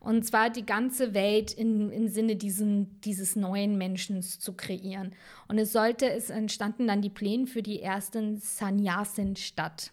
[0.00, 5.14] Und zwar die ganze Welt im, im Sinne diesen, dieses neuen Menschen zu kreieren.
[5.46, 9.92] Und es sollte, es entstanden dann die Pläne für die ersten Sannyasin-Stadt.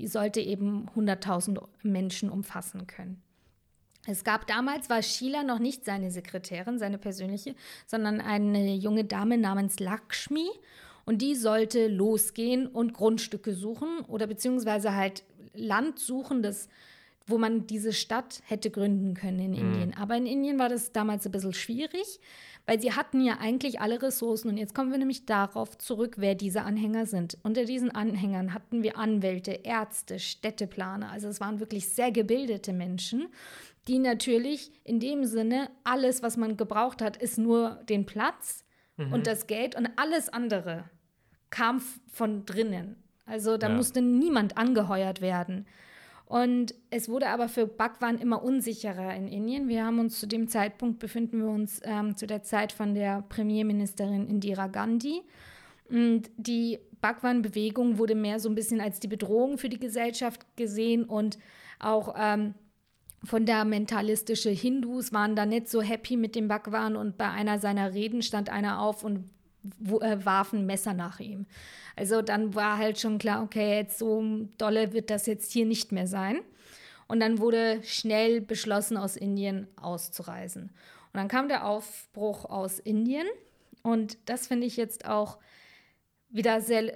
[0.00, 3.22] Die sollte eben 100.000 Menschen umfassen können.
[4.06, 7.54] Es gab damals, war Sheila noch nicht seine Sekretärin, seine persönliche,
[7.86, 10.48] sondern eine junge Dame namens Lakshmi.
[11.04, 16.68] Und die sollte losgehen und Grundstücke suchen oder beziehungsweise halt Land suchen, das,
[17.26, 19.58] wo man diese Stadt hätte gründen können in mhm.
[19.58, 19.96] Indien.
[19.96, 22.20] Aber in Indien war das damals ein bisschen schwierig,
[22.70, 24.48] weil sie hatten ja eigentlich alle Ressourcen.
[24.48, 27.36] Und jetzt kommen wir nämlich darauf zurück, wer diese Anhänger sind.
[27.42, 31.10] Unter diesen Anhängern hatten wir Anwälte, Ärzte, Städteplaner.
[31.10, 33.26] Also es waren wirklich sehr gebildete Menschen
[33.88, 38.64] die natürlich in dem Sinne, alles, was man gebraucht hat, ist nur den Platz
[38.96, 39.12] mhm.
[39.12, 40.84] und das Geld und alles andere
[41.50, 41.80] kam
[42.12, 43.02] von drinnen.
[43.26, 43.74] Also da ja.
[43.74, 45.66] musste niemand angeheuert werden.
[46.30, 49.66] Und es wurde aber für Bhagwan immer unsicherer in Indien.
[49.66, 53.22] Wir haben uns zu dem Zeitpunkt, befinden wir uns ähm, zu der Zeit von der
[53.22, 55.22] Premierministerin Indira Gandhi.
[55.88, 61.02] Und die Bhagwan-Bewegung wurde mehr so ein bisschen als die Bedrohung für die Gesellschaft gesehen
[61.02, 61.36] und
[61.80, 62.54] auch ähm,
[63.24, 68.22] fundmentalistische Hindus waren da nicht so happy mit dem Bhagwan und bei einer seiner Reden
[68.22, 69.28] stand einer auf und
[70.00, 71.46] äh, warf ein Messer nach ihm.
[71.96, 74.22] Also dann war halt schon klar, okay, jetzt so
[74.58, 76.40] dolle wird das jetzt hier nicht mehr sein.
[77.08, 80.70] Und dann wurde schnell beschlossen, aus Indien auszureisen.
[81.12, 83.26] Und dann kam der Aufbruch aus Indien.
[83.82, 85.38] Und das finde ich jetzt auch
[86.28, 86.92] wieder sehr,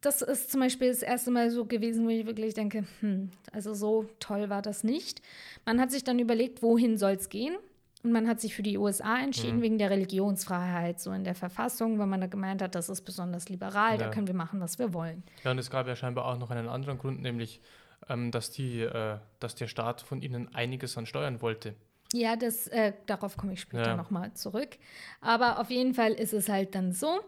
[0.00, 3.74] das ist zum Beispiel das erste Mal so gewesen, wo ich wirklich denke, hm, also
[3.74, 5.20] so toll war das nicht.
[5.66, 7.56] Man hat sich dann überlegt, wohin soll es gehen?
[8.04, 9.62] Und man hat sich für die USA entschieden mhm.
[9.62, 13.48] wegen der Religionsfreiheit, so in der Verfassung, weil man da gemeint hat, das ist besonders
[13.48, 13.96] liberal, ja.
[13.98, 15.24] da können wir machen, was wir wollen.
[15.42, 17.60] Ja, und es gab ja scheinbar auch noch einen anderen Grund, nämlich,
[18.08, 21.74] ähm, dass, die, äh, dass der Staat von ihnen einiges an Steuern wollte.
[22.12, 23.96] Ja, das, äh, darauf komme ich später Ja.
[23.96, 24.78] nochmal zurück.
[25.20, 27.20] Aber auf jeden Fall ist es halt dann so,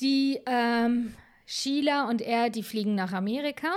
[0.00, 1.14] die ähm,
[1.46, 3.72] Sheila und er, die fliegen nach Amerika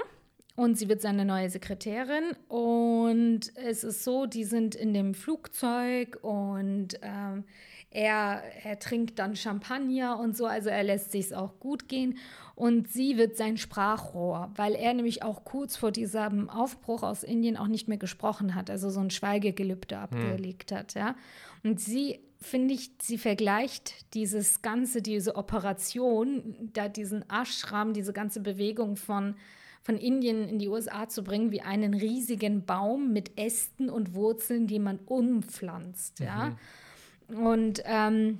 [0.58, 2.32] und sie wird seine neue Sekretärin.
[2.48, 7.43] Und es ist so, die sind in dem Flugzeug und ähm,
[7.91, 12.17] er, er trinkt dann Champagner und so, also er lässt sich auch gut gehen.
[12.56, 17.56] Und sie wird sein Sprachrohr, weil er nämlich auch kurz vor diesem Aufbruch aus Indien
[17.56, 21.15] auch nicht mehr gesprochen hat, also so ein Schweigegelübde abgelegt hat, ja.
[21.63, 28.39] Und sie, finde ich, sie vergleicht dieses ganze, diese Operation, da diesen Ashram, diese ganze
[28.39, 29.36] Bewegung von
[29.88, 34.67] von Indien in die USA zu bringen, wie einen riesigen Baum mit Ästen und Wurzeln,
[34.67, 36.58] die man umpflanzt, ja.
[37.30, 38.39] Und ähm,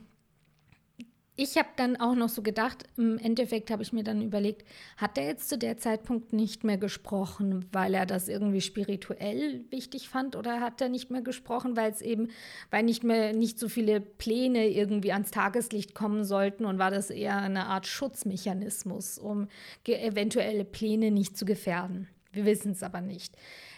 [1.40, 5.20] ich habe dann auch noch so gedacht, im Endeffekt habe ich mir dann überlegt, hat
[5.20, 10.36] er jetzt zu der Zeitpunkt nicht mehr gesprochen, weil er das irgendwie spirituell wichtig fand
[10.36, 12.30] oder hat er nicht mehr gesprochen, weil es eben,
[12.72, 17.12] weil nicht mehr nicht so viele Pläne irgendwie ans Tageslicht kommen sollten und war das
[17.12, 19.48] eher eine Art Schutzmechanismus, um
[19.86, 22.08] eventuelle Pläne nicht zu gefährden.
[22.32, 23.36] Wir wissen es aber nicht.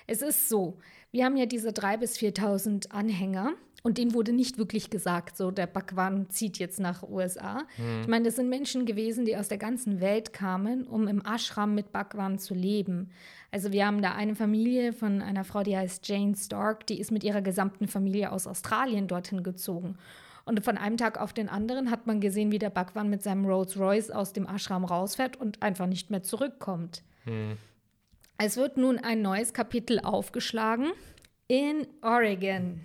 [0.08, 0.78] Es ist so,
[1.12, 5.52] wir haben ja diese 3.000 bis 4.000 Anhänger und denen wurde nicht wirklich gesagt, so
[5.52, 7.64] der Bhagwan zieht jetzt nach USA.
[8.02, 11.76] Ich meine, das sind Menschen gewesen, die aus der ganzen Welt kamen, um im Ashram
[11.76, 13.12] mit Bhagwan zu leben.
[13.52, 17.12] Also wir haben da eine Familie von einer Frau, die heißt Jane Stark, die ist
[17.12, 19.98] mit ihrer gesamten Familie aus Australien dorthin gezogen.
[20.46, 23.46] Und von einem Tag auf den anderen hat man gesehen, wie der Bhagwan mit seinem
[23.46, 27.04] Rolls Royce aus dem Ashram rausfährt und einfach nicht mehr zurückkommt.
[28.38, 30.88] Es wird nun ein neues Kapitel aufgeschlagen
[31.48, 32.82] in Oregon,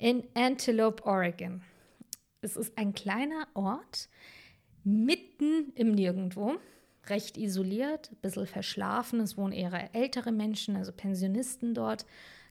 [0.00, 1.62] in Antelope, Oregon.
[2.40, 4.08] Es ist ein kleiner Ort
[4.82, 6.56] mitten im Nirgendwo,
[7.06, 9.20] recht isoliert, ein bisschen verschlafen.
[9.20, 12.06] Es wohnen eher ältere Menschen, also Pensionisten dort.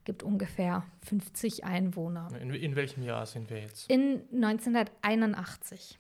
[0.05, 2.29] Gibt ungefähr 50 Einwohner.
[2.39, 3.89] In, in welchem Jahr sind wir jetzt?
[3.89, 5.99] In 1981.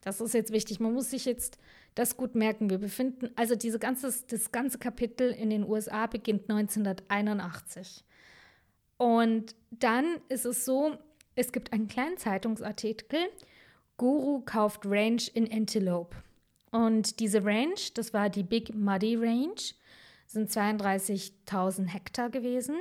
[0.00, 0.80] Das ist jetzt wichtig.
[0.80, 1.58] Man muss sich jetzt
[1.94, 2.70] das gut merken.
[2.70, 8.04] Wir befinden, also diese ganze, das ganze Kapitel in den USA beginnt 1981.
[9.04, 10.96] Und dann ist es so,
[11.34, 13.18] es gibt einen kleinen Zeitungsartikel,
[13.98, 16.16] Guru kauft Range in Antelope.
[16.70, 19.60] Und diese Range, das war die Big Muddy Range,
[20.26, 22.76] sind 32.000 Hektar gewesen.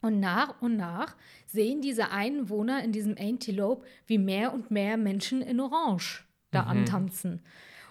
[0.00, 1.14] Und nach und nach
[1.46, 7.44] sehen diese Einwohner in diesem Antelope, wie mehr und mehr Menschen in Orange da antanzen.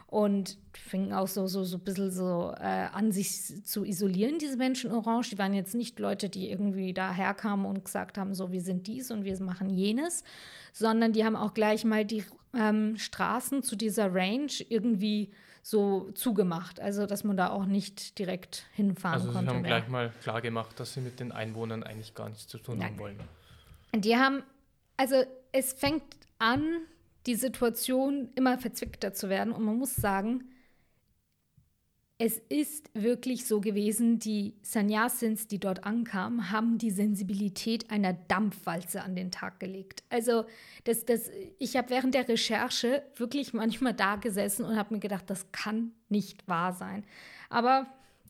[0.09, 4.55] Und fingen auch so, so, so ein bisschen so äh, an, sich zu isolieren, diese
[4.55, 5.31] Menschen Orange.
[5.31, 9.11] Die waren jetzt nicht Leute, die irgendwie daherkamen und gesagt haben, so, wir sind dies
[9.11, 10.23] und wir machen jenes,
[10.71, 12.23] sondern die haben auch gleich mal die
[12.55, 16.79] ähm, Straßen zu dieser Range irgendwie so zugemacht.
[16.79, 19.51] Also, dass man da auch nicht direkt hinfahren Also sie konnte.
[19.53, 19.79] haben mehr.
[19.81, 22.91] gleich mal klar gemacht, dass sie mit den Einwohnern eigentlich gar nichts zu tun Nein.
[22.91, 23.19] haben wollen.
[23.93, 24.43] Die haben,
[24.95, 25.15] also
[25.51, 26.03] es fängt
[26.39, 26.61] an,
[27.27, 29.53] die Situation immer verzwickter zu werden.
[29.53, 30.45] Und man muss sagen,
[32.19, 39.03] es ist wirklich so gewesen, die Sannyasins, die dort ankamen, haben die Sensibilität einer Dampfwalze
[39.03, 40.03] an den Tag gelegt.
[40.09, 40.45] Also
[40.85, 45.29] das, das, ich habe während der Recherche wirklich manchmal da gesessen und habe mir gedacht,
[45.29, 47.05] das kann nicht wahr sein.
[47.49, 47.85] Aber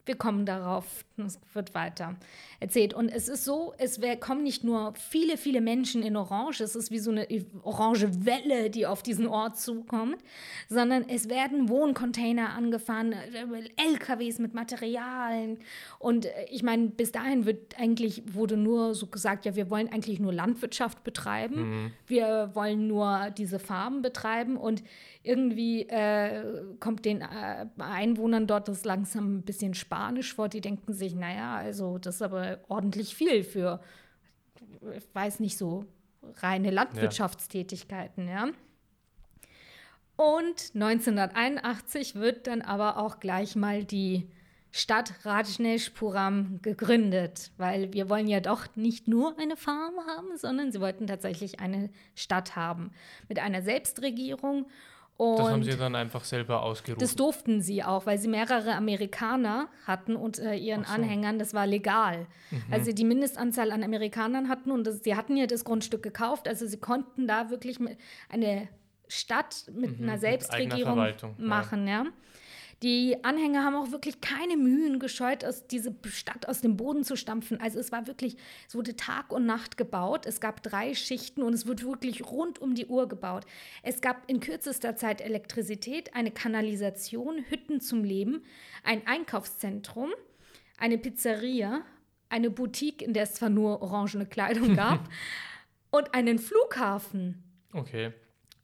[0.08, 0.86] wir kommen darauf,
[1.18, 2.16] es wird weiter
[2.60, 2.94] erzählt.
[2.94, 6.92] Und es ist so, es kommen nicht nur viele, viele Menschen in Orange, es ist
[6.92, 7.28] wie so eine
[7.64, 10.18] orange Welle, die auf diesen Ort zukommt,
[10.70, 15.60] sondern es werden Wohncontainer angefahren, LKWs mit Materialien.
[16.00, 19.90] Und äh, ich meine, bis dahin wird eigentlich, wurde nur so gesagt, ja, wir wollen
[19.92, 24.84] eigentlich nur Landwirtschaft betreiben, wir wollen nur diese Farmen betreiben und
[25.24, 26.44] irgendwie äh,
[26.80, 30.48] kommt den äh, Einwohnern dort das langsam ein bisschen Spanisch vor.
[30.48, 33.82] Die denken sich, naja, also das ist aber ordentlich viel für,
[34.96, 35.86] ich weiß nicht, so
[36.36, 38.50] reine Landwirtschaftstätigkeiten, ja.
[40.16, 44.30] Und 1981 wird dann aber auch gleich mal die
[44.72, 50.80] Stadt Rajneshpuram gegründet, weil wir wollen ja doch nicht nur eine Farm haben, sondern sie
[50.80, 52.92] wollten tatsächlich eine Stadt haben
[53.30, 54.68] mit einer Selbstregierung.
[55.18, 57.00] Und Das haben sie dann einfach selber ausgerufen.
[57.00, 60.98] das durften sie auch, weil sie mehrere Amerikaner hatten unter ihren Ach so.
[60.98, 61.04] Mhm.
[61.04, 61.40] Anhängern.
[61.40, 62.28] Das war legal.
[62.70, 66.48] Also die Mindestanzahl an Amerikanern hatten und das, sie hatten ja das Grundstück gekauft.
[66.48, 67.98] Also sie konnten da wirklich mit
[68.30, 68.68] eine
[69.08, 71.14] Stadt mit einer Mhm, eigener Selbstregierung ja.
[71.38, 72.06] machen, ja.
[72.84, 77.16] Die Anhänger haben auch wirklich keine Mühen gescheut, aus diese Stadt aus dem Boden zu
[77.16, 77.60] stampfen.
[77.60, 78.38] Also es war wirklich,
[78.68, 80.26] es wurde Tag und Nacht gebaut.
[80.26, 83.46] Es gab drei Schichten und es wird wirklich rund um die Uhr gebaut.
[83.82, 88.44] Es gab in kürzester Zeit Elektrizität, eine Kanalisation, Hütten zum Leben,
[88.84, 90.12] ein Einkaufszentrum,
[90.78, 91.84] eine Pizzeria
[92.30, 95.10] eine Boutique, in der es zwar nur orangene Kleidung gab,
[95.92, 97.44] und einen Flughafen.
[97.74, 98.14] Okay.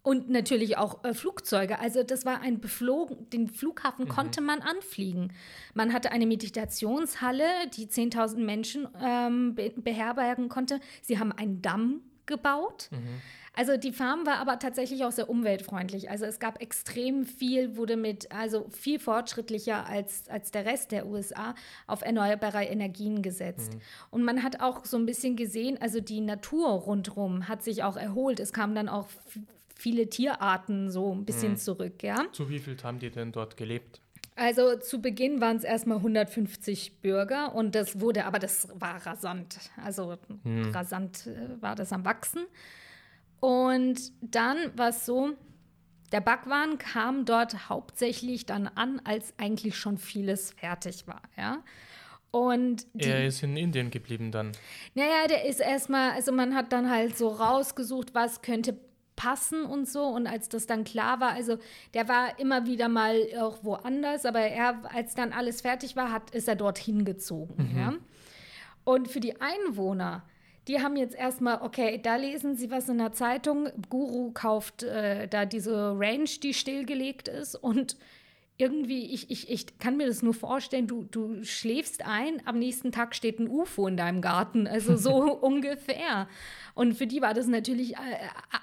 [0.03, 1.79] Und natürlich auch äh, Flugzeuge.
[1.79, 4.09] Also das war ein Beflogen, den Flughafen mhm.
[4.09, 5.31] konnte man anfliegen.
[5.73, 10.81] Man hatte eine Meditationshalle, die 10.000 Menschen ähm, be beherbergen konnte.
[11.01, 12.89] Sie haben einen Damm gebaut.
[12.91, 13.21] Mhm.
[13.55, 16.09] Also die Farm war aber tatsächlich auch sehr umweltfreundlich.
[16.09, 21.05] Also es gab extrem viel, wurde mit, also viel fortschrittlicher als, als der Rest der
[21.05, 21.53] USA
[21.85, 23.75] auf erneuerbare Energien gesetzt.
[23.75, 23.81] Mhm.
[24.09, 27.95] Und man hat auch so ein bisschen gesehen, also die Natur rundherum hat sich auch
[27.95, 28.39] erholt.
[28.39, 29.07] Es kamen dann auch
[29.75, 31.57] viele Tierarten so ein bisschen mhm.
[31.57, 32.27] zurück, ja.
[32.31, 34.01] Zu wie viel haben die denn dort gelebt?
[34.35, 39.59] Also zu Beginn waren es erstmal 150 Bürger und das wurde, aber das war rasant.
[39.83, 40.71] Also hm.
[40.71, 42.45] rasant äh, war das am Wachsen.
[43.39, 45.33] Und dann war es so,
[46.11, 51.63] der Backwaren kam dort hauptsächlich dann an, als eigentlich schon vieles fertig war, ja.
[52.31, 54.53] Und die, er ist in Indien geblieben dann.
[54.95, 58.75] Naja, der ist erstmal, also man hat dann halt so rausgesucht, was könnte
[59.15, 60.03] passen und so.
[60.05, 61.57] Und als das dann klar war, also
[61.93, 66.31] der war immer wieder mal auch woanders, aber er, als dann alles fertig war, hat,
[66.31, 67.71] ist er dorthin gezogen.
[67.71, 67.79] Mhm.
[67.79, 67.93] Ja?
[68.83, 70.23] Und für die Einwohner
[70.67, 73.69] die haben jetzt erstmal, okay, da lesen sie was in der Zeitung.
[73.89, 77.55] Guru kauft äh, da diese Range, die stillgelegt ist.
[77.55, 77.97] Und
[78.57, 82.91] irgendwie, ich, ich, ich kann mir das nur vorstellen, du, du schläfst ein, am nächsten
[82.91, 84.67] Tag steht ein UFO in deinem Garten.
[84.67, 86.27] Also so ungefähr.
[86.75, 87.97] Und für die war das natürlich äh,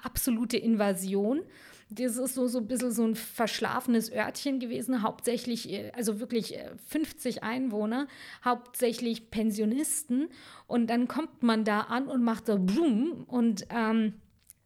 [0.03, 1.41] absolute Invasion.
[1.89, 6.57] Das ist so, so ein bisschen so ein verschlafenes Örtchen gewesen, hauptsächlich, äh, also wirklich
[6.87, 8.07] 50 äh, Einwohner,
[8.45, 10.29] hauptsächlich Pensionisten.
[10.67, 14.13] Und dann kommt man da an und macht so Blum und ähm,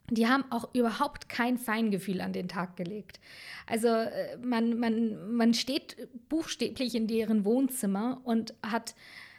[0.10, 3.20] die haben auch überhaupt kein Feingefühl an den Tag gelegt.
[3.66, 5.96] Also äh, man, man, man steht
[6.30, 8.96] buchstäblich in deren Wohnzimmer und hat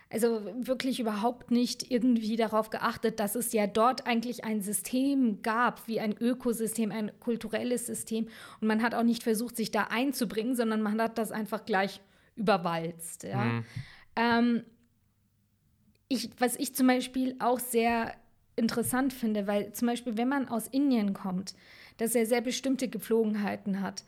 [0.09, 5.89] also wirklich überhaupt nicht irgendwie darauf geachtet, dass es ja dort eigentlich ein System gab,
[5.89, 8.29] wie ein Ökosystem, ein kulturelles System.
[8.61, 12.01] Und man hat auch nicht versucht, sich da einzubringen, sondern man hat das einfach gleich
[12.37, 13.25] überwalzt.
[13.25, 13.45] Ja.
[13.45, 13.65] Mhm.
[14.15, 14.65] Ähm,
[16.09, 18.15] ich, was ich zum Beispiel auch sehr
[18.57, 21.55] interessant finde, weil zum Beispiel, wenn man aus Indien kommt,
[21.99, 24.05] dass er sehr bestimmte Gepflogenheiten hat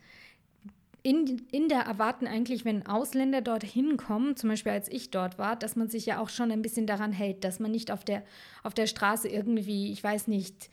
[1.01, 5.55] in, in der erwarten eigentlich, wenn Ausländer dorthin kommen, zum Beispiel als ich dort war,
[5.55, 8.23] dass man sich ja auch schon ein bisschen daran hält, dass man nicht auf der,
[8.63, 10.69] auf der Straße irgendwie, ich weiß nicht,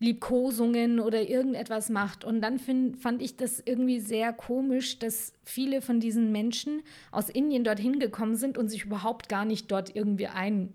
[0.00, 2.24] Liebkosungen oder irgendetwas macht.
[2.24, 7.28] Und dann find, fand ich das irgendwie sehr komisch, dass viele von diesen Menschen aus
[7.28, 10.72] Indien dorthin gekommen sind und sich überhaupt gar nicht dort irgendwie ein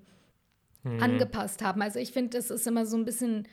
[0.94, 1.04] hm.
[1.04, 1.82] angepasst haben.
[1.82, 3.48] Also ich finde, das ist immer so ein bisschen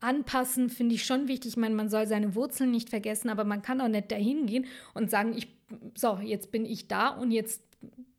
[0.00, 1.52] anpassen finde ich schon wichtig.
[1.52, 4.66] Ich meine, man soll seine Wurzeln nicht vergessen, aber man kann auch nicht dahin gehen
[4.94, 5.48] und sagen, ich,
[5.96, 7.62] so, jetzt bin ich da und jetzt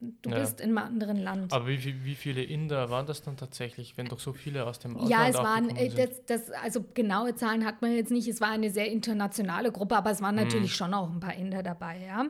[0.02, 0.40] du ja.
[0.40, 1.52] bist in einem anderen Land.
[1.52, 4.96] Aber wie, wie, viele Inder waren das dann tatsächlich, wenn doch so viele aus dem
[4.96, 8.28] Ausland Ja, es waren, äh, das, das, also genaue Zahlen hat man jetzt nicht.
[8.28, 10.44] Es war eine sehr internationale Gruppe, aber es waren mhm.
[10.44, 12.28] natürlich schon auch ein paar Inder dabei, ja.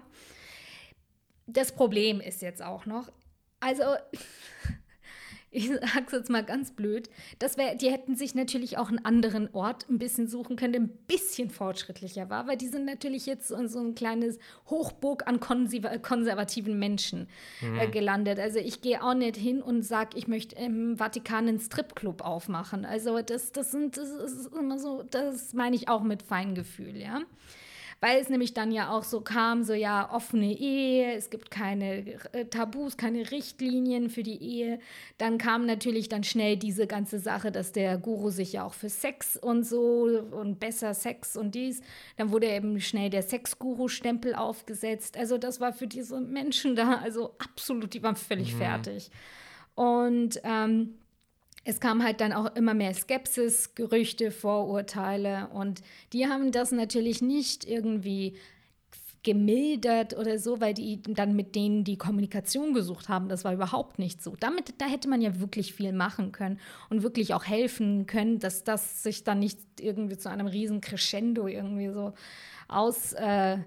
[1.46, 3.12] Das Problem ist jetzt auch noch,
[3.60, 3.84] also
[5.52, 7.10] ich sag's jetzt mal ganz blöd,
[7.40, 10.82] das wär, die hätten sich natürlich auch einen anderen Ort ein bisschen suchen können, der
[10.82, 14.38] ein bisschen fortschrittlicher war, weil die sind natürlich jetzt so, so ein kleines
[14.70, 17.28] Hochburg an konservativen Menschen
[17.62, 17.80] äh, mhm.
[17.80, 18.40] äh, gelandet.
[18.40, 22.86] Also ich gehe auch nicht hin und sage, ich möchte im Vatikan einen Stripclub aufmachen.
[22.86, 27.22] Also das, das sind, das ist immer so, das meine ich auch mit Feingefühl, ja
[28.02, 32.06] weil es nämlich dann ja auch so kam, so ja, offene Ehe, es gibt keine
[32.32, 34.80] äh, Tabus, keine Richtlinien für die Ehe.
[35.18, 38.90] Dann kam natürlich dann schnell diese ganze Sache, dass der Guru sich ja auch für
[38.90, 41.82] Sex und so und besser Sex und dies,
[42.18, 45.18] dann wurde eben schnell der Sexguru-Stempel aufgesetzt.
[45.18, 48.58] Also das war für diese Menschen da, also absolut, die waren völlig mhm.
[48.60, 49.12] fertig.
[49.76, 50.96] Und ähm,
[51.70, 55.82] es kam halt dann auch immer mehr Skepsis, Gerüchte, Vorurteile und
[56.14, 58.38] die haben das natürlich nicht irgendwie
[59.22, 63.30] gemildert oder so, weil die dann mit denen die Kommunikation gesucht haben.
[63.30, 64.36] Das war überhaupt nicht so.
[64.40, 68.64] Damit, da hätte man ja wirklich viel machen können und wirklich auch helfen können, dass
[68.64, 72.14] das sich dann nicht irgendwie zu einem riesen Crescendo irgendwie so
[72.68, 73.60] aus, äh,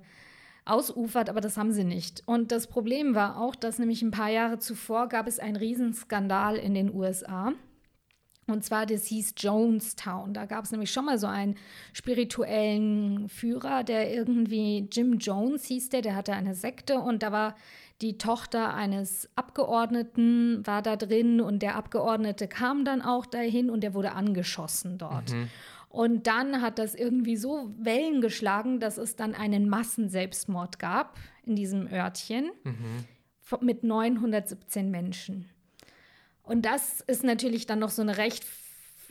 [0.64, 2.24] ausufert, aber das haben sie nicht.
[2.26, 6.56] Und das Problem war auch, dass nämlich ein paar Jahre zuvor gab es einen Riesenskandal
[6.56, 7.52] in den USA
[8.52, 10.34] und zwar, das hieß Jonestown.
[10.34, 11.56] Da gab es nämlich schon mal so einen
[11.92, 17.56] spirituellen Führer, der irgendwie, Jim Jones hieß der, der hatte eine Sekte und da war
[18.02, 23.82] die Tochter eines Abgeordneten war da drin und der Abgeordnete kam dann auch dahin und
[23.82, 25.32] der wurde angeschossen dort.
[25.32, 25.48] Mhm.
[25.88, 31.54] Und dann hat das irgendwie so Wellen geschlagen, dass es dann einen Massenselbstmord gab in
[31.54, 33.04] diesem Örtchen mhm.
[33.60, 35.48] mit 917 Menschen.
[36.44, 38.44] Und das ist natürlich dann noch so eine recht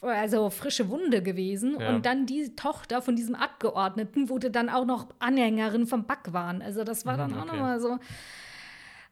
[0.01, 1.79] also frische Wunde gewesen.
[1.79, 1.89] Ja.
[1.89, 6.61] Und dann die Tochter von diesem Abgeordneten wurde dann auch noch Anhängerin vom Backwaren.
[6.61, 7.49] Also das war dann mhm, okay.
[7.49, 7.99] auch nochmal so.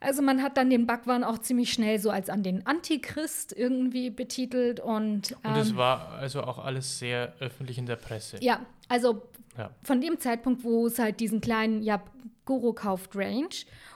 [0.01, 4.09] Also man hat dann den Backwaren auch ziemlich schnell so als an den Antichrist irgendwie
[4.09, 8.37] betitelt und und es ähm, war also auch alles sehr öffentlich in der Presse.
[8.39, 9.23] Ja, also
[9.57, 9.69] ja.
[9.83, 12.01] von dem Zeitpunkt, wo es halt diesen kleinen ja
[12.49, 13.49] Guru kauft Range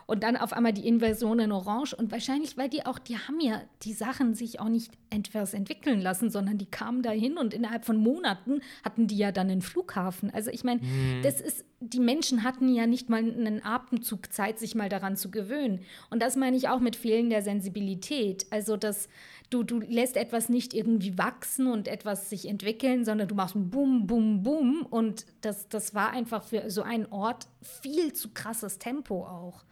[0.05, 1.95] und dann auf einmal die Inversion in Orange.
[1.95, 5.99] Und wahrscheinlich, weil die auch, die haben ja die Sachen sich auch nicht etwas entwickeln
[5.99, 10.29] lassen, sondern die kamen dahin und innerhalb von Monaten hatten die ja dann einen Flughafen.
[10.29, 11.23] Also ich meine, mhm.
[11.23, 15.31] das ist, die Menschen hatten ja nicht mal einen Atemzug Zeit, sich mal daran zu
[15.31, 15.79] gewöhnen.
[16.11, 18.45] Und das meine ich auch mit fehlender Sensibilität.
[18.51, 19.09] Also das
[19.53, 24.07] du, du lässt etwas nicht irgendwie wachsen und etwas sich entwickeln, sondern du machst Bum,
[24.07, 24.85] Bum, Bum.
[24.89, 29.63] Und das, das war einfach für so einen Ort viel zu krasses Tempo auch.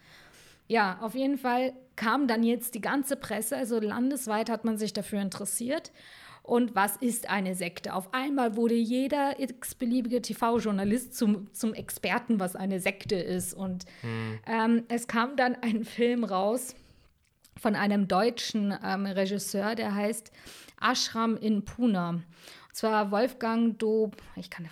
[0.68, 4.94] Ja, auf jeden Fall kam dann jetzt die ganze Presse, also landesweit hat man sich
[4.94, 5.92] dafür interessiert.
[6.44, 7.94] Und was ist eine Sekte?
[7.94, 13.54] Auf einmal wurde jeder x-beliebige TV-Journalist zum, zum Experten, was eine Sekte ist.
[13.54, 14.40] Und hm.
[14.48, 16.74] ähm, es kam dann ein Film raus,
[17.62, 20.32] von einem deutschen ähm, Regisseur, der heißt
[20.82, 22.09] Ashram in Pune.
[22.09, 22.24] Und
[22.76, 24.68] zwar Wolfgang Dob, ich kann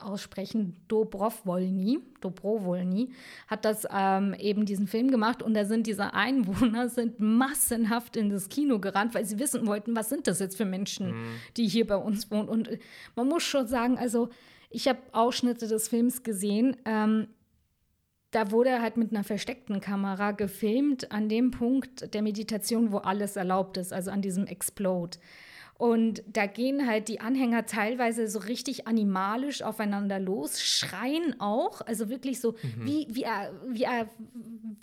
[0.00, 3.10] aussprechen, Dobrowolny, Dobrowolny,
[3.46, 8.30] hat das ähm, eben diesen Film gemacht und da sind diese Einwohner sind massenhaft in
[8.30, 11.34] das Kino gerannt, weil sie wissen wollten, was sind das jetzt für Menschen, mhm.
[11.58, 12.48] die hier bei uns wohnen.
[12.48, 12.78] Und äh,
[13.14, 14.30] man muss schon sagen, also
[14.70, 16.76] ich habe Ausschnitte des Films gesehen.
[16.86, 17.28] Ähm,
[18.36, 23.34] da wurde halt mit einer versteckten Kamera gefilmt an dem Punkt der Meditation, wo alles
[23.34, 25.16] erlaubt ist, also an diesem Explode.
[25.78, 32.10] Und da gehen halt die Anhänger teilweise so richtig animalisch aufeinander los, schreien auch, also
[32.10, 32.86] wirklich so mhm.
[32.86, 34.06] wie, wie, ein, wie ein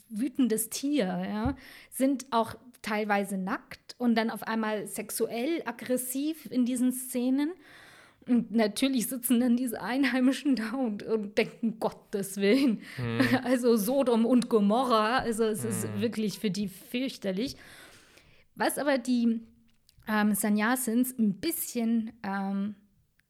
[0.09, 1.55] wütendes Tier, ja,
[1.91, 7.51] sind auch teilweise nackt und dann auf einmal sexuell aggressiv in diesen Szenen.
[8.27, 12.81] Und natürlich sitzen dann diese Einheimischen da und, und denken, Gottes Willen.
[12.97, 13.21] Mhm.
[13.43, 15.17] Also Sodom und Gomorra.
[15.17, 15.69] Also es mhm.
[15.69, 17.55] ist wirklich für die fürchterlich.
[18.55, 19.41] Was aber die
[20.07, 22.75] ähm, Sanyasins ein bisschen ähm,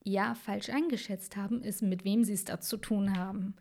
[0.04, 3.56] ja, falsch eingeschätzt haben, ist, mit wem sie es da zu tun haben.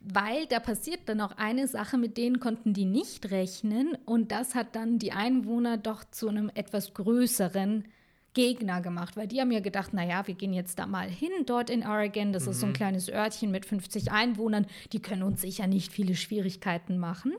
[0.00, 3.98] Weil da passiert dann auch eine Sache, mit denen konnten die nicht rechnen.
[4.06, 7.84] Und das hat dann die Einwohner doch zu einem etwas größeren
[8.32, 11.68] Gegner gemacht, weil die haben ja gedacht, naja, wir gehen jetzt da mal hin, dort
[11.70, 12.50] in Oregon, das mhm.
[12.50, 12.76] ist so ein mhm.
[12.76, 17.32] kleines Örtchen mit 50 Einwohnern, die können uns sicher nicht viele Schwierigkeiten machen.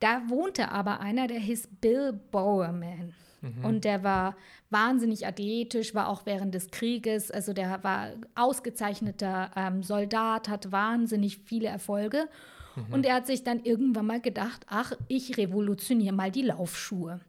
[0.00, 3.14] Da wohnte aber einer, der hieß Bill Bowerman.
[3.40, 3.64] Mhm.
[3.64, 4.36] Und der war
[4.70, 11.38] wahnsinnig athletisch, war auch während des Krieges, also der war ausgezeichneter ähm, Soldat, hat wahnsinnig
[11.38, 12.28] viele Erfolge.
[12.76, 12.92] Mhm.
[12.92, 17.20] Und er hat sich dann irgendwann mal gedacht, ach, ich revolutioniere mal die Laufschuhe.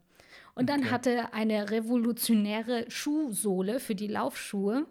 [0.56, 0.90] Und dann okay.
[0.90, 4.86] hatte er eine revolutionäre Schuhsohle für die Laufschuhe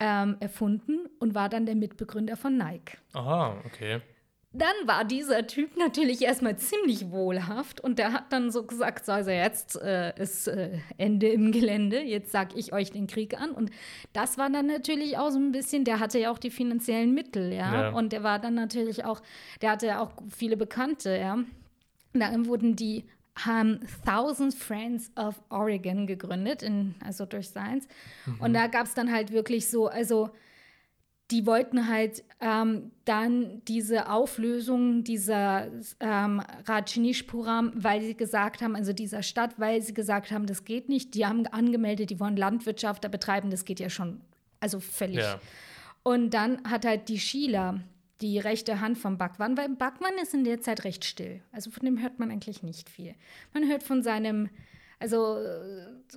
[0.00, 2.98] ähm, erfunden und war dann der Mitbegründer von Nike.
[3.12, 4.00] Aha, okay.
[4.52, 9.12] Dann war dieser Typ natürlich erstmal ziemlich wohlhaft und der hat dann so gesagt, so,
[9.12, 13.52] also jetzt äh, ist äh, Ende im Gelände, jetzt sag ich euch den Krieg an.
[13.52, 13.70] Und
[14.12, 17.52] das war dann natürlich auch so ein bisschen, der hatte ja auch die finanziellen Mittel,
[17.52, 17.74] ja.
[17.74, 17.90] ja.
[17.90, 19.22] Und der war dann natürlich auch,
[19.62, 21.38] der hatte ja auch viele Bekannte, ja.
[22.12, 23.04] Dann wurden die
[23.44, 27.86] haben Thousand Friends of Oregon gegründet, in, also durch Science.
[28.26, 28.40] Mhm.
[28.40, 30.30] Und da gab es dann halt wirklich so, also
[31.30, 35.68] die wollten halt ähm, dann diese Auflösung dieser
[36.00, 40.88] ähm, Rajneeshpuram, weil sie gesagt haben, also dieser Stadt, weil sie gesagt haben, das geht
[40.88, 41.14] nicht.
[41.14, 44.20] Die haben angemeldet, die wollen Landwirtschaft da betreiben, das geht ja schon,
[44.58, 45.18] also völlig.
[45.18, 45.40] Ja.
[46.02, 47.80] Und dann hat halt die Sheila,
[48.20, 51.40] die rechte Hand vom Bhagwan, weil Bhagwan ist in der Zeit recht still.
[51.52, 53.14] Also von dem hört man eigentlich nicht viel.
[53.54, 54.50] Man hört von seinem,
[54.98, 55.38] also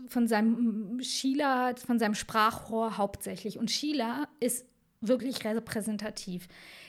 [0.08, 3.58] von seinem Sheila, von seinem Sprachrohr hauptsächlich.
[3.58, 4.66] Und Sheila ist
[5.08, 6.48] wirklich repräsentativ.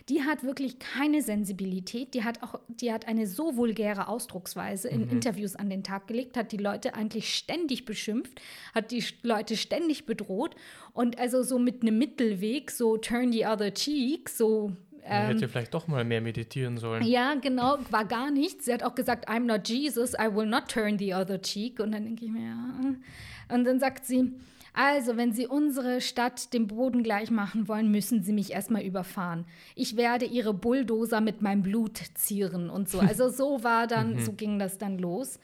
[0.08, 5.06] Die hat wirklich keine Sensibilität, die hat auch, die hat eine so vulgäre Ausdrucksweise in
[5.06, 5.10] mhm.
[5.10, 8.40] Interviews an den Tag gelegt, hat die Leute eigentlich ständig beschimpft,
[8.74, 10.54] hat die Leute ständig bedroht
[10.92, 15.74] und also so mit einem Mittelweg, so turn the other cheek, so ähm, hätte vielleicht
[15.74, 17.04] doch mal mehr meditieren sollen.
[17.04, 18.64] Ja, genau, war gar nichts.
[18.64, 21.80] Sie hat auch gesagt, I'm not Jesus, I will not turn the other cheek.
[21.80, 23.54] Und dann denke ich mir, ja.
[23.54, 24.32] Und dann sagt sie,
[24.76, 29.46] also, wenn Sie unsere Stadt dem Boden gleich machen wollen, müssen Sie mich erstmal überfahren.
[29.76, 32.98] Ich werde Ihre Bulldozer mit meinem Blut zieren und so.
[32.98, 34.18] Also so war dann, mhm.
[34.18, 35.38] so ging das dann los.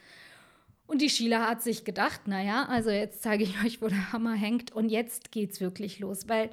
[0.89, 4.35] Und die Sheila hat sich gedacht, naja, also jetzt zeige ich euch, wo der Hammer
[4.35, 6.51] hängt und jetzt geht's wirklich los, weil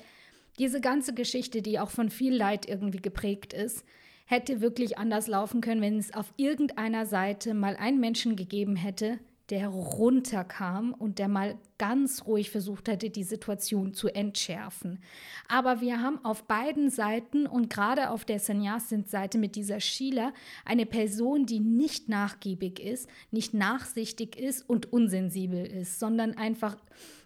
[0.59, 3.85] diese ganze Geschichte, die auch von viel Leid irgendwie geprägt ist,
[4.25, 9.19] hätte wirklich anders laufen können, wenn es auf irgendeiner Seite mal einen Menschen gegeben hätte,
[9.49, 14.99] der runterkam und der mal ganz ruhig versucht hätte, die Situation zu entschärfen.
[15.47, 20.33] Aber wir haben auf beiden Seiten und gerade auf der Sanyasin-Seite mit dieser Sheila
[20.65, 26.75] eine Person, die nicht nachgiebig ist, nicht nachsichtig ist und unsensibel ist, sondern einfach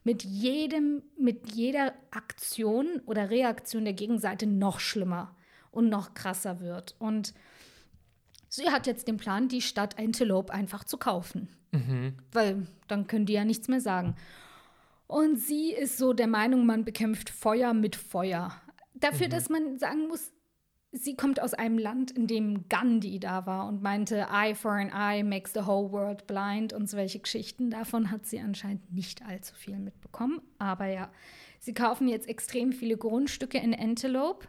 [0.03, 5.35] mit jedem, mit jeder Aktion oder Reaktion der Gegenseite noch schlimmer
[5.71, 6.95] und noch krasser wird.
[6.99, 7.33] Und
[8.47, 11.49] sie hat jetzt den Plan, die Stadt Antelope einfach zu kaufen.
[11.71, 12.15] Mhm.
[12.31, 14.15] Weil dann können die ja nichts mehr sagen.
[15.07, 18.53] Und sie ist so der Meinung, man bekämpft Feuer mit Feuer.
[18.93, 19.31] Dafür, mhm.
[19.31, 20.31] dass man sagen muss,
[20.91, 24.89] sie kommt aus einem Land, in dem Gandhi da war und meinte, Eye for an
[24.89, 27.69] Eye makes the whole world blind und solche Geschichten.
[27.69, 30.41] Davon hat sie anscheinend nicht allzu viel mitbekommen.
[30.59, 31.11] Aber ja,
[31.59, 34.47] sie kaufen jetzt extrem viele Grundstücke in Antelope.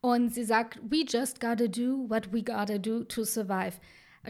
[0.00, 3.74] Und sie sagt, we just gotta do what we gotta do to survive.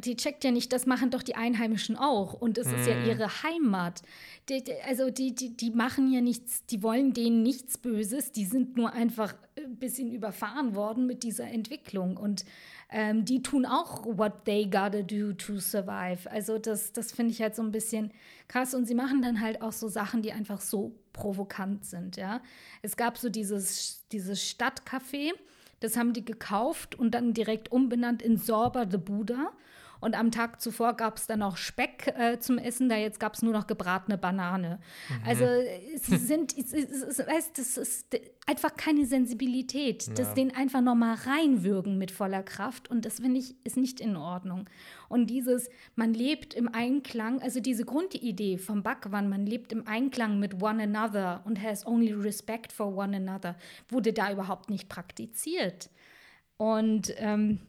[0.01, 2.33] Die checkt ja nicht, das machen doch die Einheimischen auch.
[2.33, 2.81] Und es hm.
[2.81, 3.07] ist ja hm.
[3.07, 4.03] ihre Heimat.
[4.49, 8.33] Die, die, also die, die, die machen ja nichts, die wollen denen nichts Böses.
[8.33, 12.17] Die sind nur einfach ein bisschen überfahren worden mit dieser Entwicklung.
[12.17, 12.47] Und
[12.91, 16.31] ähm, die tun auch what they gotta do to survive.
[16.31, 18.13] Also das, das finde ich halt so ein bisschen
[18.49, 18.73] krass.
[18.73, 22.17] Und sie machen dann halt auch so Sachen, die einfach so provokant sind.
[22.17, 22.41] Ja?
[22.81, 25.33] Es gab so dieses, dieses Stadtcafé.
[25.81, 29.53] Das haben die gekauft und dann direkt umbenannt in Sorba the Buddha.
[30.03, 33.35] Und am Tag zuvor gab es dann noch Speck äh, zum Essen, da jetzt gab
[33.35, 34.81] es nur noch gebratene Banane.
[35.09, 35.15] Mhm.
[35.25, 37.21] Also es sind, es, es,
[37.57, 40.09] es, ist einfach keine Sensibilität.
[40.09, 40.15] Ja.
[40.15, 42.91] Das den einfach nochmal reinwürgen mit voller Kraft.
[42.91, 44.69] Und das finde ich, ist nicht in Ordnung.
[45.09, 50.41] Und dieses, man lebt im Einklang, also diese Grundidee vom Bhagwan, man lebt im Einklang
[50.41, 53.55] mit one another und has only respect for one another,
[53.89, 55.91] wurde da überhaupt nicht praktiziert.
[56.57, 57.61] Und ähm,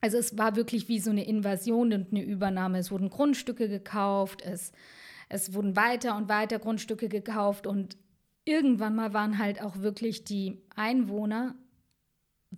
[0.00, 2.78] also es war wirklich wie so eine Invasion und eine Übernahme.
[2.78, 4.72] Es wurden Grundstücke gekauft, es,
[5.28, 7.96] es wurden weiter und weiter Grundstücke gekauft und
[8.44, 11.54] irgendwann mal waren halt auch wirklich die Einwohner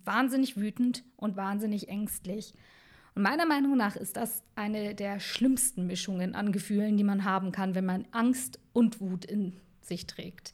[0.05, 2.55] wahnsinnig wütend und wahnsinnig ängstlich.
[3.14, 7.53] Und meiner Meinung nach ist das eine der schlimmsten Mischungen an Gefühlen, die man haben
[7.53, 10.53] kann, wenn man Angst und Wut in sich trägt.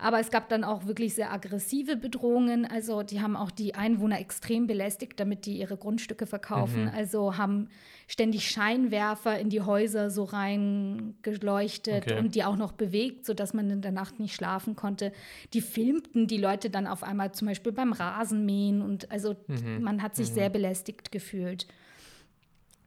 [0.00, 2.64] Aber es gab dann auch wirklich sehr aggressive Bedrohungen.
[2.64, 6.84] Also die haben auch die Einwohner extrem belästigt, damit die ihre Grundstücke verkaufen.
[6.84, 6.92] Mhm.
[6.94, 7.68] Also haben
[8.06, 12.18] ständig Scheinwerfer in die Häuser so reingeleuchtet okay.
[12.18, 15.12] und die auch noch bewegt, sodass man in der Nacht nicht schlafen konnte.
[15.52, 19.82] Die filmten die Leute dann auf einmal zum Beispiel beim Rasenmähen und also mhm.
[19.82, 20.34] man hat sich mhm.
[20.34, 21.66] sehr belästigt gefühlt.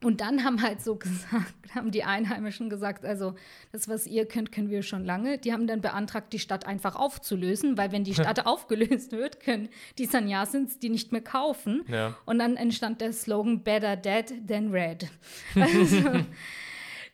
[0.04, 3.34] Und dann haben halt so gesagt, haben die Einheimischen gesagt, also
[3.72, 5.38] das, was ihr könnt, können wir schon lange.
[5.38, 9.68] Die haben dann beantragt, die Stadt einfach aufzulösen, weil wenn die Stadt aufgelöst wird, können
[9.98, 11.84] die Sanyasins die nicht mehr kaufen.
[11.88, 12.16] Ja.
[12.26, 15.08] Und dann entstand der Slogan Better Dead than Red.
[15.54, 16.24] Also,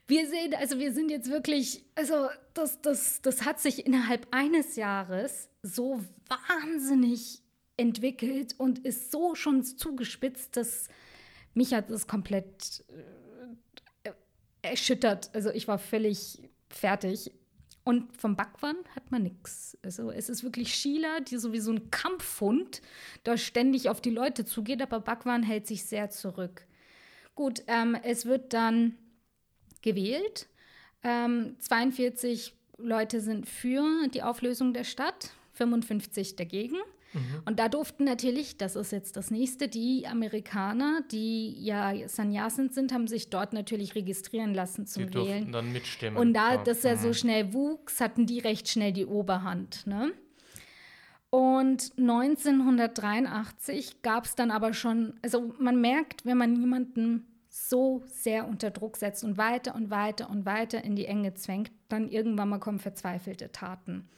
[0.08, 4.74] wir sehen, also wir sind jetzt wirklich, also das, das, das hat sich innerhalb eines
[4.74, 7.42] Jahres so wahnsinnig
[7.76, 10.88] entwickelt und ist so schon zugespitzt, dass
[11.54, 14.10] mich hat es komplett äh,
[14.62, 15.30] erschüttert.
[15.32, 16.38] Also ich war völlig
[16.68, 17.32] fertig.
[17.82, 19.76] Und vom Backwand hat man nichts.
[19.82, 22.82] Also es ist wirklich Sheila, die sowieso ein Kampfhund,
[23.24, 26.66] da ständig auf die Leute zugeht, aber Backwand hält sich sehr zurück.
[27.34, 28.98] Gut, ähm, es wird dann
[29.80, 30.48] gewählt.
[31.02, 36.76] Ähm, 42 Leute sind für die Auflösung der Stadt, 55 dagegen.
[37.12, 37.42] Mhm.
[37.44, 42.92] Und da durften natürlich, das ist jetzt das nächste, die Amerikaner, die ja Sannyasin sind,
[42.92, 45.52] haben sich dort natürlich registrieren lassen zum die Wählen.
[45.52, 46.18] dann mitstimmen.
[46.18, 47.14] Und da das ja so mhm.
[47.14, 49.86] schnell wuchs, hatten die recht schnell die Oberhand.
[49.86, 50.12] Ne?
[51.30, 58.48] Und 1983 gab es dann aber schon, also man merkt, wenn man jemanden so sehr
[58.48, 62.48] unter Druck setzt und weiter und weiter und weiter in die Enge zwängt, dann irgendwann
[62.48, 64.08] mal kommen verzweifelte Taten.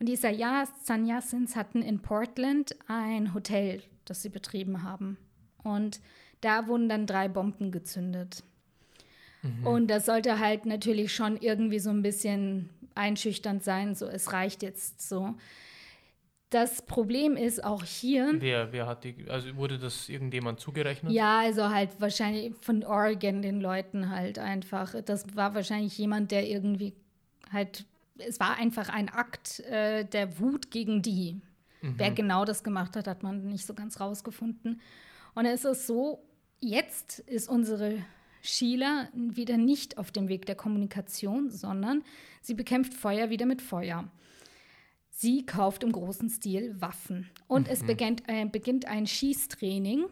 [0.00, 5.18] Und die Sanyasins hatten in Portland ein Hotel, das sie betrieben haben.
[5.62, 6.00] Und
[6.40, 8.42] da wurden dann drei Bomben gezündet.
[9.42, 9.66] Mhm.
[9.66, 14.62] Und das sollte halt natürlich schon irgendwie so ein bisschen einschüchternd sein, so es reicht
[14.62, 15.34] jetzt so.
[16.48, 18.34] Das Problem ist auch hier.
[18.38, 21.12] Wer, wer hat die, also wurde das irgendjemand zugerechnet?
[21.12, 24.94] Ja, also halt wahrscheinlich von Oregon den Leuten halt einfach.
[25.04, 26.94] Das war wahrscheinlich jemand, der irgendwie
[27.52, 27.84] halt
[28.20, 31.40] es war einfach ein Akt äh, der Wut gegen die.
[31.82, 31.94] Mhm.
[31.96, 34.80] Wer genau das gemacht hat, hat man nicht so ganz rausgefunden.
[35.34, 36.22] Und es ist so,
[36.60, 37.98] jetzt ist unsere
[38.42, 42.02] Sheila wieder nicht auf dem Weg der Kommunikation, sondern
[42.40, 44.08] sie bekämpft Feuer wieder mit Feuer.
[45.10, 47.28] Sie kauft im großen Stil Waffen.
[47.46, 47.72] Und mhm.
[47.72, 50.06] es beginnt, äh, beginnt ein Schießtraining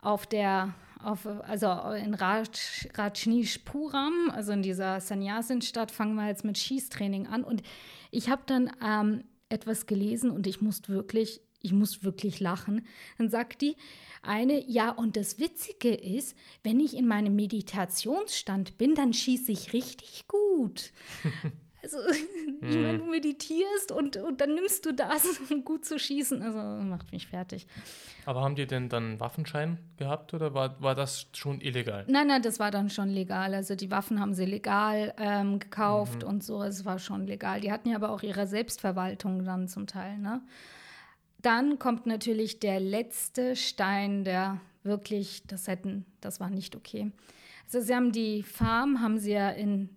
[0.00, 2.48] auf der, auf, also in Raj,
[2.94, 7.44] Rajneeshpuram, also in dieser Sannyasin-Stadt, fangen wir jetzt mit Schießtraining an.
[7.44, 7.62] Und
[8.10, 12.86] ich habe dann ähm, etwas gelesen und ich musste wirklich, ich musste wirklich lachen.
[13.18, 13.76] Dann sagt die
[14.22, 19.72] eine, ja, und das Witzige ist, wenn ich in meinem Meditationsstand bin, dann schieße ich
[19.72, 20.92] richtig gut.
[21.94, 22.10] Also,
[22.60, 26.42] ich meine, du meditierst und, und dann nimmst du das, um gut zu schießen.
[26.42, 27.66] Also, macht mich fertig.
[28.26, 32.04] Aber haben die denn dann Waffenschein gehabt oder war, war das schon illegal?
[32.08, 33.54] Nein, nein, das war dann schon legal.
[33.54, 36.28] Also, die Waffen haben sie legal ähm, gekauft mhm.
[36.28, 36.62] und so.
[36.62, 37.60] Es war schon legal.
[37.60, 40.42] Die hatten ja aber auch ihre Selbstverwaltung dann zum Teil, ne?
[41.40, 47.12] Dann kommt natürlich der letzte Stein, der wirklich, das hätten, das war nicht okay.
[47.68, 49.90] Also sie haben die Farm, haben sie ja in,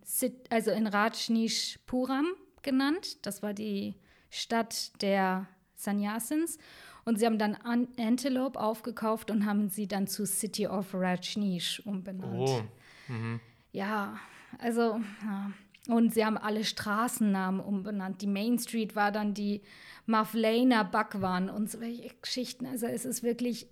[0.49, 2.25] also in Rajneeshpuram
[2.63, 3.25] genannt.
[3.25, 3.95] Das war die
[4.29, 6.57] Stadt der Sannyasins.
[7.05, 7.55] Und sie haben dann
[7.97, 12.49] Antelope aufgekauft und haben sie dann zu City of Rajneesh umbenannt.
[12.49, 12.61] Oh.
[13.07, 13.39] Mhm.
[13.71, 14.19] Ja,
[14.59, 15.51] also, ja.
[15.87, 18.21] und sie haben alle Straßennamen umbenannt.
[18.21, 19.61] Die Main Street war dann die
[20.05, 22.65] Mavlena Bhagwan und solche Geschichten.
[22.65, 23.67] Also es ist wirklich,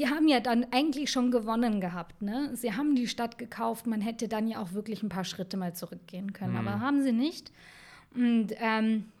[0.00, 2.22] die haben ja dann eigentlich schon gewonnen gehabt.
[2.22, 2.56] Ne?
[2.56, 5.74] Sie haben die Stadt gekauft, man hätte dann ja auch wirklich ein paar Schritte mal
[5.74, 6.66] zurückgehen können, mhm.
[6.66, 7.52] aber haben sie nicht.
[8.14, 9.12] Und ähm,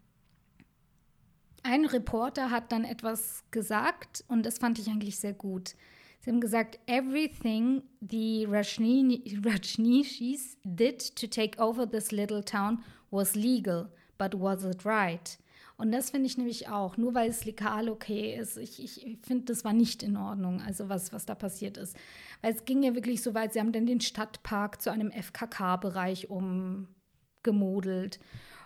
[1.62, 5.74] ein Reporter hat dann etwas gesagt und das fand ich eigentlich sehr gut.
[6.20, 13.90] Sie haben gesagt, everything the Rajneeshis did to take over this little town was legal,
[14.16, 15.38] but was it right?
[15.80, 18.58] Und das finde ich nämlich auch, nur weil es legal okay ist.
[18.58, 21.96] Ich, ich finde, das war nicht in Ordnung, also was, was da passiert ist.
[22.42, 26.28] Weil es ging ja wirklich so weit, sie haben dann den Stadtpark zu einem FKK-Bereich
[26.28, 28.20] umgemodelt.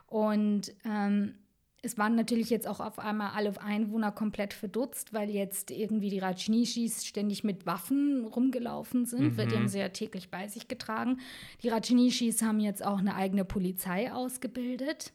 [0.08, 1.36] Und ähm,
[1.82, 6.18] es waren natürlich jetzt auch auf einmal alle Einwohner komplett verdutzt, weil jetzt irgendwie die
[6.18, 9.36] Rajneeshis ständig mit Waffen rumgelaufen sind, mhm.
[9.36, 11.20] weil die haben sie ja täglich bei sich getragen.
[11.62, 15.12] Die Rajneeshis haben jetzt auch eine eigene Polizei ausgebildet.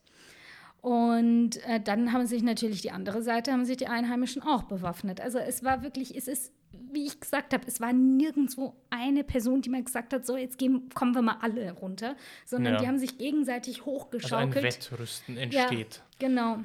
[0.82, 5.20] Und äh, dann haben sich natürlich die andere Seite, haben sich die Einheimischen auch bewaffnet.
[5.20, 9.62] Also es war wirklich, es ist, wie ich gesagt habe, es war nirgendwo eine Person,
[9.62, 12.16] die mal gesagt hat, so jetzt gehen, kommen wir mal alle runter,
[12.46, 12.80] sondern ja.
[12.80, 14.56] die haben sich gegenseitig hochgeschaukelt.
[14.56, 16.02] Also ein Wettrüsten entsteht.
[16.22, 16.60] Ja, genau.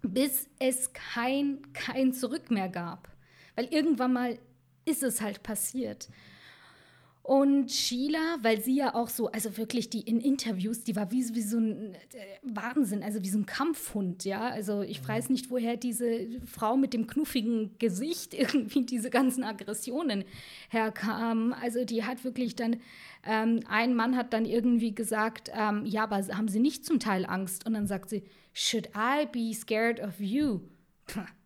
[0.00, 3.08] Bis es kein, kein Zurück mehr gab.
[3.56, 4.38] Weil irgendwann mal
[4.86, 6.08] ist es halt passiert.
[7.24, 11.24] Und Sheila, weil sie ja auch so, also wirklich die in Interviews, die war wie,
[11.34, 11.98] wie so ein äh,
[12.42, 14.50] Wahnsinn, also wie so ein Kampfhund, ja.
[14.50, 15.08] Also ich mhm.
[15.08, 20.24] weiß nicht, woher diese Frau mit dem knuffigen Gesicht irgendwie diese ganzen Aggressionen
[20.68, 21.54] herkam.
[21.58, 22.76] Also die hat wirklich dann,
[23.24, 27.24] ähm, ein Mann hat dann irgendwie gesagt, ähm, ja, aber haben Sie nicht zum Teil
[27.24, 27.64] Angst?
[27.64, 28.22] Und dann sagt sie,
[28.52, 30.60] should I be scared of you?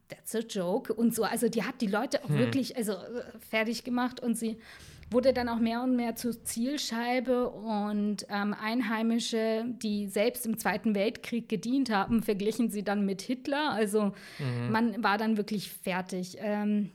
[0.09, 1.23] That's a joke und so.
[1.23, 2.39] Also die hat die Leute auch hm.
[2.39, 4.57] wirklich also äh, fertig gemacht und sie
[5.11, 10.95] wurde dann auch mehr und mehr zur Zielscheibe und ähm, Einheimische, die selbst im Zweiten
[10.95, 13.73] Weltkrieg gedient haben, verglichen sie dann mit Hitler.
[13.73, 14.71] Also mhm.
[14.71, 16.37] man war dann wirklich fertig.
[16.41, 16.91] Ähm,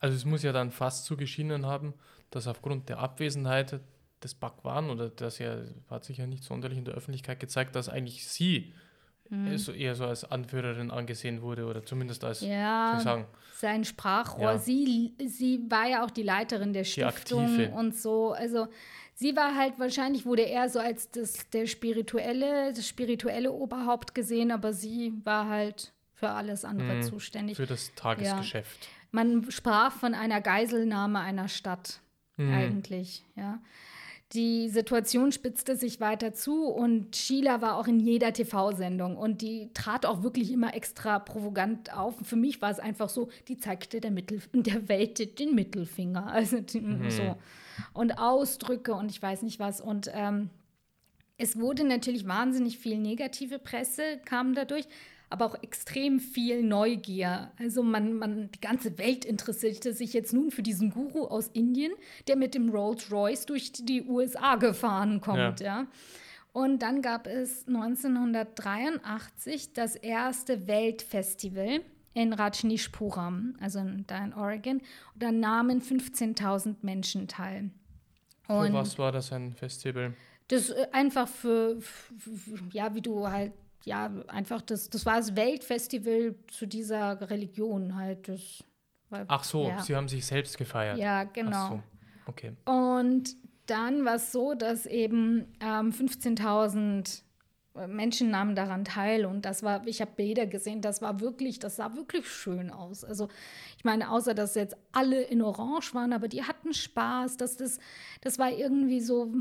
[0.00, 1.94] also es muss ja dann fast zugeschienen haben,
[2.30, 3.80] dass aufgrund der Abwesenheit
[4.22, 7.88] des Bhagwan oder das ja hat sich ja nicht sonderlich in der Öffentlichkeit gezeigt, dass
[7.88, 8.72] eigentlich sie
[9.30, 9.56] mhm.
[9.58, 14.52] so eher so als Anführerin angesehen wurde oder zumindest als ja, sagen, sein Sprachrohr.
[14.52, 14.58] Ja.
[14.58, 18.32] Sie, sie war ja auch die Leiterin der Stiftung und so.
[18.32, 18.68] Also
[19.14, 24.50] sie war halt wahrscheinlich wurde er so als das der spirituelle das spirituelle Oberhaupt gesehen,
[24.50, 27.02] aber sie war halt für alles andere mhm.
[27.02, 27.56] zuständig.
[27.56, 28.84] Für das Tagesgeschäft.
[28.84, 28.90] Ja.
[29.10, 32.00] Man sprach von einer Geiselnahme einer Stadt
[32.36, 32.52] mhm.
[32.52, 33.60] eigentlich, ja.
[34.32, 39.70] Die Situation spitzte sich weiter zu und Sheila war auch in jeder TV-Sendung und die
[39.72, 42.16] trat auch wirklich immer extra provokant auf.
[42.24, 46.26] Für mich war es einfach so, die zeigte der, Mittel, der Welt den Mittelfinger.
[46.36, 47.08] Also mhm.
[47.08, 47.36] so.
[47.92, 49.80] Und Ausdrücke und ich weiß nicht was.
[49.80, 50.50] Und ähm,
[51.38, 54.86] es wurde natürlich wahnsinnig viel negative Presse, kam dadurch
[55.28, 57.50] aber auch extrem viel Neugier.
[57.58, 61.92] Also man, man, die ganze Welt interessierte sich jetzt nun für diesen Guru aus Indien,
[62.28, 65.80] der mit dem Rolls Royce durch die USA gefahren kommt, ja.
[65.80, 65.86] ja.
[66.52, 71.80] Und dann gab es 1983 das erste Weltfestival
[72.14, 74.78] in Rajneeshpuram, also da in Oregon.
[74.78, 77.70] Und da nahmen 15.000 Menschen teil.
[78.48, 80.14] Und für was war das ein Festival?
[80.48, 83.52] Das äh, einfach für, für, ja, wie du halt
[83.86, 88.28] ja, einfach das, das war das Weltfestival zu dieser Religion halt.
[88.28, 88.64] Das
[89.10, 89.80] war, Ach so, ja.
[89.80, 90.98] sie haben sich selbst gefeiert.
[90.98, 91.68] Ja, genau.
[91.68, 91.82] So.
[92.26, 92.52] Okay.
[92.64, 97.22] Und dann war es so, dass eben ähm, 15.000
[97.86, 101.76] Menschen nahmen daran teil und das war, ich habe Bilder gesehen, das war wirklich, das
[101.76, 103.04] sah wirklich schön aus.
[103.04, 103.28] Also
[103.76, 107.78] ich meine, außer dass jetzt alle in Orange waren, aber die hatten Spaß, dass das,
[108.22, 109.32] das war irgendwie so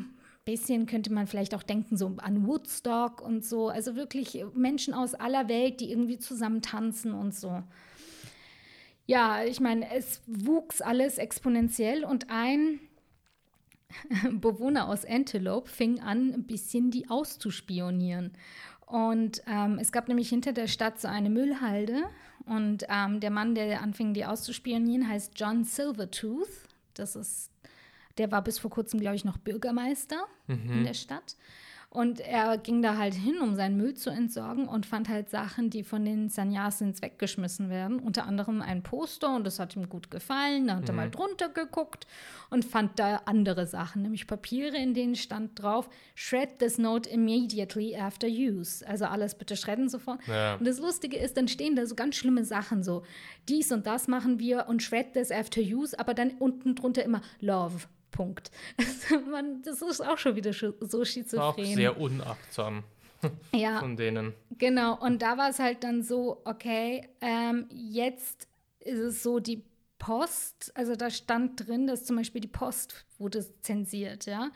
[0.46, 3.70] bisschen, könnte man vielleicht auch denken, so an Woodstock und so.
[3.70, 7.64] Also wirklich Menschen aus aller Welt, die irgendwie zusammen tanzen und so.
[9.08, 12.80] Ja, ich meine, es wuchs alles exponentiell und ein
[14.32, 18.32] Bewohner aus Antelope fing an, ein bisschen die auszuspionieren.
[18.86, 22.04] Und ähm, es gab nämlich hinter der Stadt so eine Müllhalde.
[22.46, 26.48] Und ähm, der Mann, der anfing, die auszuspionieren, heißt John Silvertooth.
[26.93, 27.50] Das ist,
[28.18, 30.72] der war bis vor kurzem, glaube ich, noch Bürgermeister mhm.
[30.72, 31.36] in der Stadt.
[31.95, 35.70] Und er ging da halt hin, um seinen Müll zu entsorgen und fand halt Sachen,
[35.70, 37.99] die von den Sanyasins weggeschmissen werden.
[37.99, 40.68] Unter anderem ein Poster und das hat ihm gut gefallen.
[40.68, 40.89] Da hat mhm.
[40.89, 42.05] er mal drunter geguckt
[42.49, 47.95] und fand da andere Sachen, nämlich Papiere, in denen stand drauf, shred this note immediately
[47.95, 48.86] after use.
[48.86, 50.20] Also alles bitte shredden sofort.
[50.28, 50.55] Ja.
[50.55, 53.03] Und das Lustige ist, dann stehen da so ganz schlimme Sachen, so
[53.47, 57.22] dies und das machen wir und shred this after use, aber dann unten drunter immer
[57.39, 58.49] love Punkt.
[58.78, 61.66] Also man, das ist auch schon wieder so schizophren.
[61.66, 62.84] Auch sehr unachtsam
[63.53, 64.34] ja, von denen.
[64.57, 68.47] Genau, und da war es halt dann so, okay, ähm, jetzt
[68.80, 69.63] ist es so, die
[69.98, 74.52] Post, also da stand drin, dass zum Beispiel die Post wurde zensiert, ja.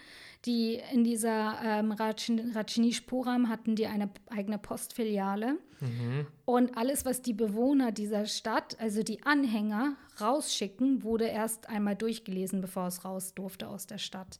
[0.46, 5.58] Die in dieser ähm, Rajneeshpuram hatten die eine eigene Postfiliale.
[5.80, 6.28] Mhm.
[6.46, 12.62] Und alles, was die Bewohner dieser Stadt, also die Anhänger, rausschicken, wurde erst einmal durchgelesen,
[12.62, 14.40] bevor es raus durfte aus der Stadt.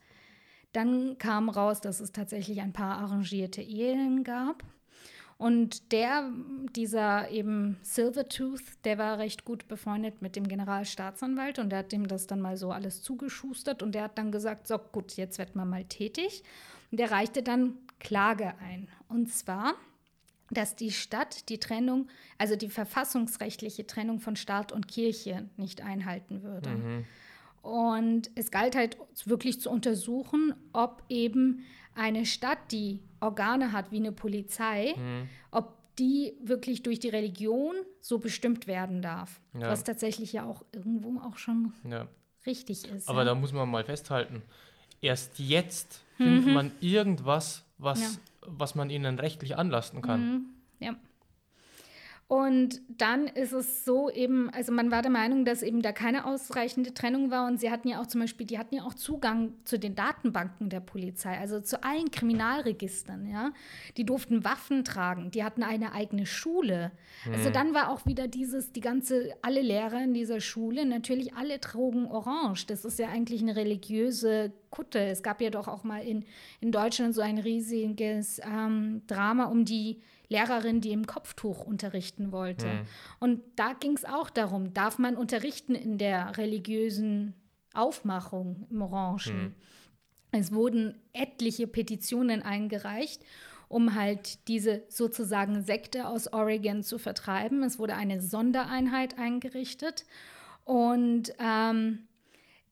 [0.74, 4.64] Dann kam raus, dass es tatsächlich ein paar arrangierte Ehen gab.
[5.40, 6.30] Und der,
[6.76, 12.10] dieser eben Silvertooth, der war recht gut befreundet mit dem Generalstaatsanwalt und der hat dem
[12.10, 15.56] das dann mal so alles zugeschustert und der hat dann gesagt, so gut, jetzt wird
[15.56, 16.44] man mal tätig.
[16.92, 18.90] Und der reichte dann Klage ein.
[19.08, 19.76] Und zwar,
[20.52, 26.44] dass die Stadt die Trennung, also die verfassungsrechtliche Trennung von Staat und Kirche nicht einhalten
[26.44, 26.70] würde.
[26.70, 27.06] Mhm.
[27.62, 31.64] Und es galt halt wirklich zu untersuchen, ob eben
[31.96, 35.28] eine Stadt, die Organe hat wie eine Polizei, mhm.
[35.52, 39.42] ob die wirklich durch die Religion so bestimmt werden darf.
[39.54, 39.70] Ja.
[39.70, 42.08] Was tatsächlich ja auch irgendwo auch schon ja.
[42.46, 43.10] richtig ist.
[43.10, 43.26] Aber ja.
[43.26, 44.42] da muss man mal festhalten,
[45.02, 46.24] erst jetzt mhm.
[46.24, 50.22] findet man irgendwas, was, was man ihnen rechtlich anlasten kann.
[50.22, 50.46] Mhm.
[50.80, 50.96] Ja.
[52.30, 56.26] Und dann ist es so eben, also man war der Meinung, dass eben da keine
[56.26, 59.54] ausreichende Trennung war und sie hatten ja auch zum Beispiel, die hatten ja auch Zugang
[59.66, 63.52] zu den Datenbanken der Polizei, also zu allen Kriminalregistern, ja.
[63.98, 66.92] Die durften Waffen tragen, die hatten eine eigene Schule.
[67.26, 67.34] Also mhm.
[67.34, 71.60] Also dann war auch wieder dieses, die ganze, alle Lehrer in dieser Schule, natürlich alle
[71.60, 72.68] trugen Orange.
[72.68, 75.00] Das ist ja eigentlich eine religiöse Kutte.
[75.00, 76.26] Es gab ja doch auch mal in,
[76.62, 80.00] in Deutschland so ein riesiges ähm, Drama um die
[80.30, 82.68] Lehrerin, die im Kopftuch unterrichten wollte.
[82.68, 82.82] Mhm.
[83.20, 87.34] Und da ging es auch darum, darf man unterrichten in der religiösen
[87.74, 89.44] Aufmachung im Orangen?
[89.44, 89.56] Mhm.
[90.32, 93.24] Es wurden etliche Petitionen eingereicht,
[93.68, 97.64] um halt diese sozusagen Sekte aus Oregon zu vertreiben.
[97.64, 100.06] Es wurde eine Sondereinheit eingerichtet
[100.64, 102.08] und ähm,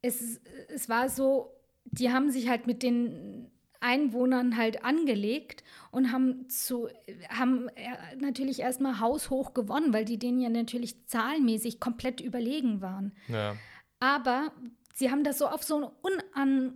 [0.03, 0.39] es,
[0.69, 1.51] es war so,
[1.85, 3.49] die haben sich halt mit den
[3.79, 6.87] Einwohnern halt angelegt und haben zu
[7.29, 13.13] haben äh, natürlich erstmal haushoch gewonnen, weil die denen ja natürlich zahlenmäßig komplett überlegen waren.
[13.27, 13.55] Ja.
[13.99, 14.51] Aber
[14.93, 15.93] sie haben das so auf so
[16.33, 16.73] eine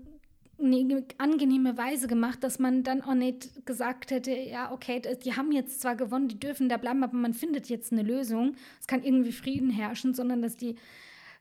[0.58, 5.82] unangenehme Weise gemacht, dass man dann auch nicht gesagt hätte, ja, okay, die haben jetzt
[5.82, 8.56] zwar gewonnen, die dürfen da bleiben, aber man findet jetzt eine Lösung.
[8.80, 10.76] Es kann irgendwie Frieden herrschen, sondern dass die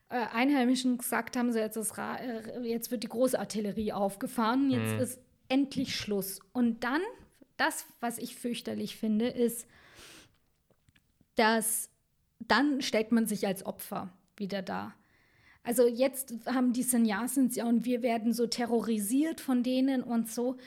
[0.09, 4.99] äh, Einheimischen gesagt haben, so jetzt, äh, jetzt wird die Großartillerie aufgefahren, jetzt mhm.
[4.99, 5.19] ist
[5.51, 6.39] endlich Schluss.
[6.53, 7.01] Und dann,
[7.57, 9.67] das, was ich fürchterlich finde, ist,
[11.35, 11.89] dass
[12.39, 14.95] dann stellt man sich als Opfer wieder da.
[15.63, 20.57] Also jetzt haben die Sannyasins ja und wir werden so terrorisiert von denen und so.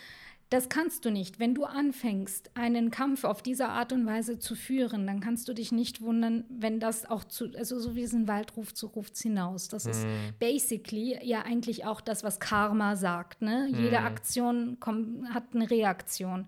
[0.50, 1.40] Das kannst du nicht.
[1.40, 5.54] Wenn du anfängst, einen Kampf auf diese Art und Weise zu führen, dann kannst du
[5.54, 9.16] dich nicht wundern, wenn das auch zu, also so wie es ein Waldruf zu ruft
[9.16, 9.68] hinaus.
[9.68, 9.90] Das mhm.
[9.90, 10.06] ist
[10.38, 13.42] basically ja eigentlich auch das, was Karma sagt.
[13.42, 13.68] Ne?
[13.70, 13.84] Mhm.
[13.84, 16.46] Jede Aktion kommt, hat eine Reaktion.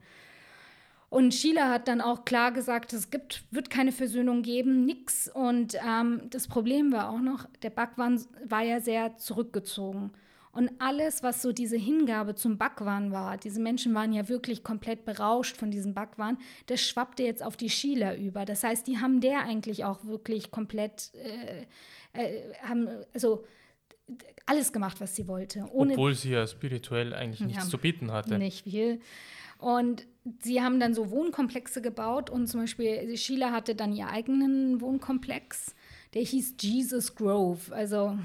[1.08, 5.28] Und Sheila hat dann auch klar gesagt, es gibt, wird keine Versöhnung geben, nix.
[5.32, 10.10] Und ähm, das Problem war auch noch, der Bhagwan war ja sehr zurückgezogen.
[10.56, 15.04] Und alles, was so diese Hingabe zum Bhagwan war, diese Menschen waren ja wirklich komplett
[15.04, 18.46] berauscht von diesem Bhagwan, das schwappte jetzt auf die Sheila über.
[18.46, 21.66] Das heißt, die haben der eigentlich auch wirklich komplett, äh,
[22.14, 23.44] äh, haben, also
[24.46, 25.68] alles gemacht, was sie wollte.
[25.74, 28.38] Obwohl sie ja spirituell eigentlich nichts ja, zu bieten hatte.
[28.38, 29.00] Nicht viel.
[29.58, 30.06] Und
[30.40, 35.74] sie haben dann so Wohnkomplexe gebaut und zum Beispiel Sheila hatte dann ihren eigenen Wohnkomplex,
[36.14, 37.74] der hieß Jesus Grove.
[37.74, 38.18] Also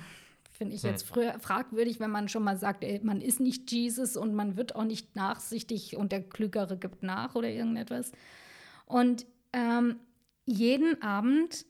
[0.62, 1.39] finde ich jetzt hm.
[1.39, 4.84] fragwürdig, wenn man schon mal sagt, ey, man ist nicht Jesus und man wird auch
[4.84, 8.12] nicht nachsichtig und der Klügere gibt nach oder irgendetwas.
[8.86, 9.95] Und ähm,
[10.45, 11.66] jeden Abend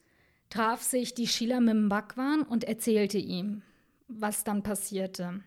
[0.50, 3.62] traf sich die Sheila mit dem Bhagwan und erzählte ihm,
[4.08, 5.40] was dann passierte.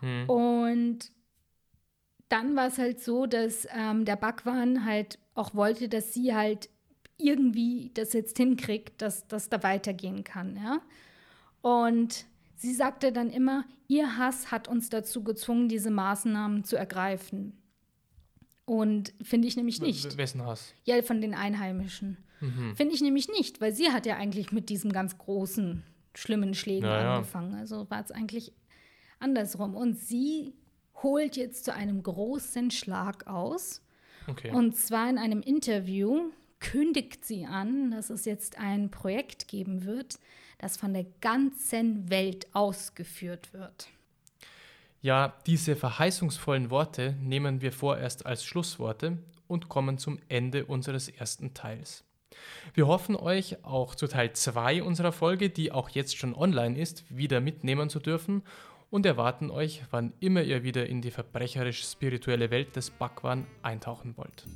[0.00, 0.28] Hm.
[0.28, 1.10] Und
[2.28, 6.68] dann war es halt so, dass ähm, der Bhagwan halt auch wollte, dass sie halt
[7.16, 10.82] irgendwie das jetzt hinkriegt, dass das da weitergehen kann, ja.
[11.62, 12.26] Und
[12.56, 17.60] sie sagte dann immer, ihr Hass hat uns dazu gezwungen, diese Maßnahmen zu ergreifen.
[18.64, 20.16] Und finde ich nämlich nicht.
[20.16, 20.74] Wessen Hass?
[20.84, 22.18] Ja, von den Einheimischen.
[22.40, 22.74] Mhm.
[22.76, 25.82] Finde ich nämlich nicht, weil sie hat ja eigentlich mit diesem ganz großen,
[26.14, 27.54] schlimmen Schlägen ja, angefangen.
[27.54, 28.52] Also war es eigentlich
[29.18, 29.74] andersrum.
[29.74, 30.54] Und sie
[31.02, 33.82] holt jetzt zu einem großen Schlag aus.
[34.26, 34.50] Okay.
[34.50, 36.30] Und zwar in einem Interview
[36.60, 40.18] kündigt sie an, dass es jetzt ein Projekt geben wird,
[40.58, 43.88] das von der ganzen Welt ausgeführt wird.
[45.02, 51.52] Ja, diese verheißungsvollen Worte nehmen wir vorerst als Schlussworte und kommen zum Ende unseres ersten
[51.52, 52.04] Teils.
[52.72, 57.04] Wir hoffen euch auch zu Teil 2 unserer Folge, die auch jetzt schon online ist,
[57.14, 58.42] wieder mitnehmen zu dürfen
[58.90, 64.46] und erwarten euch, wann immer ihr wieder in die verbrecherisch-spirituelle Welt des Bhagwan eintauchen wollt.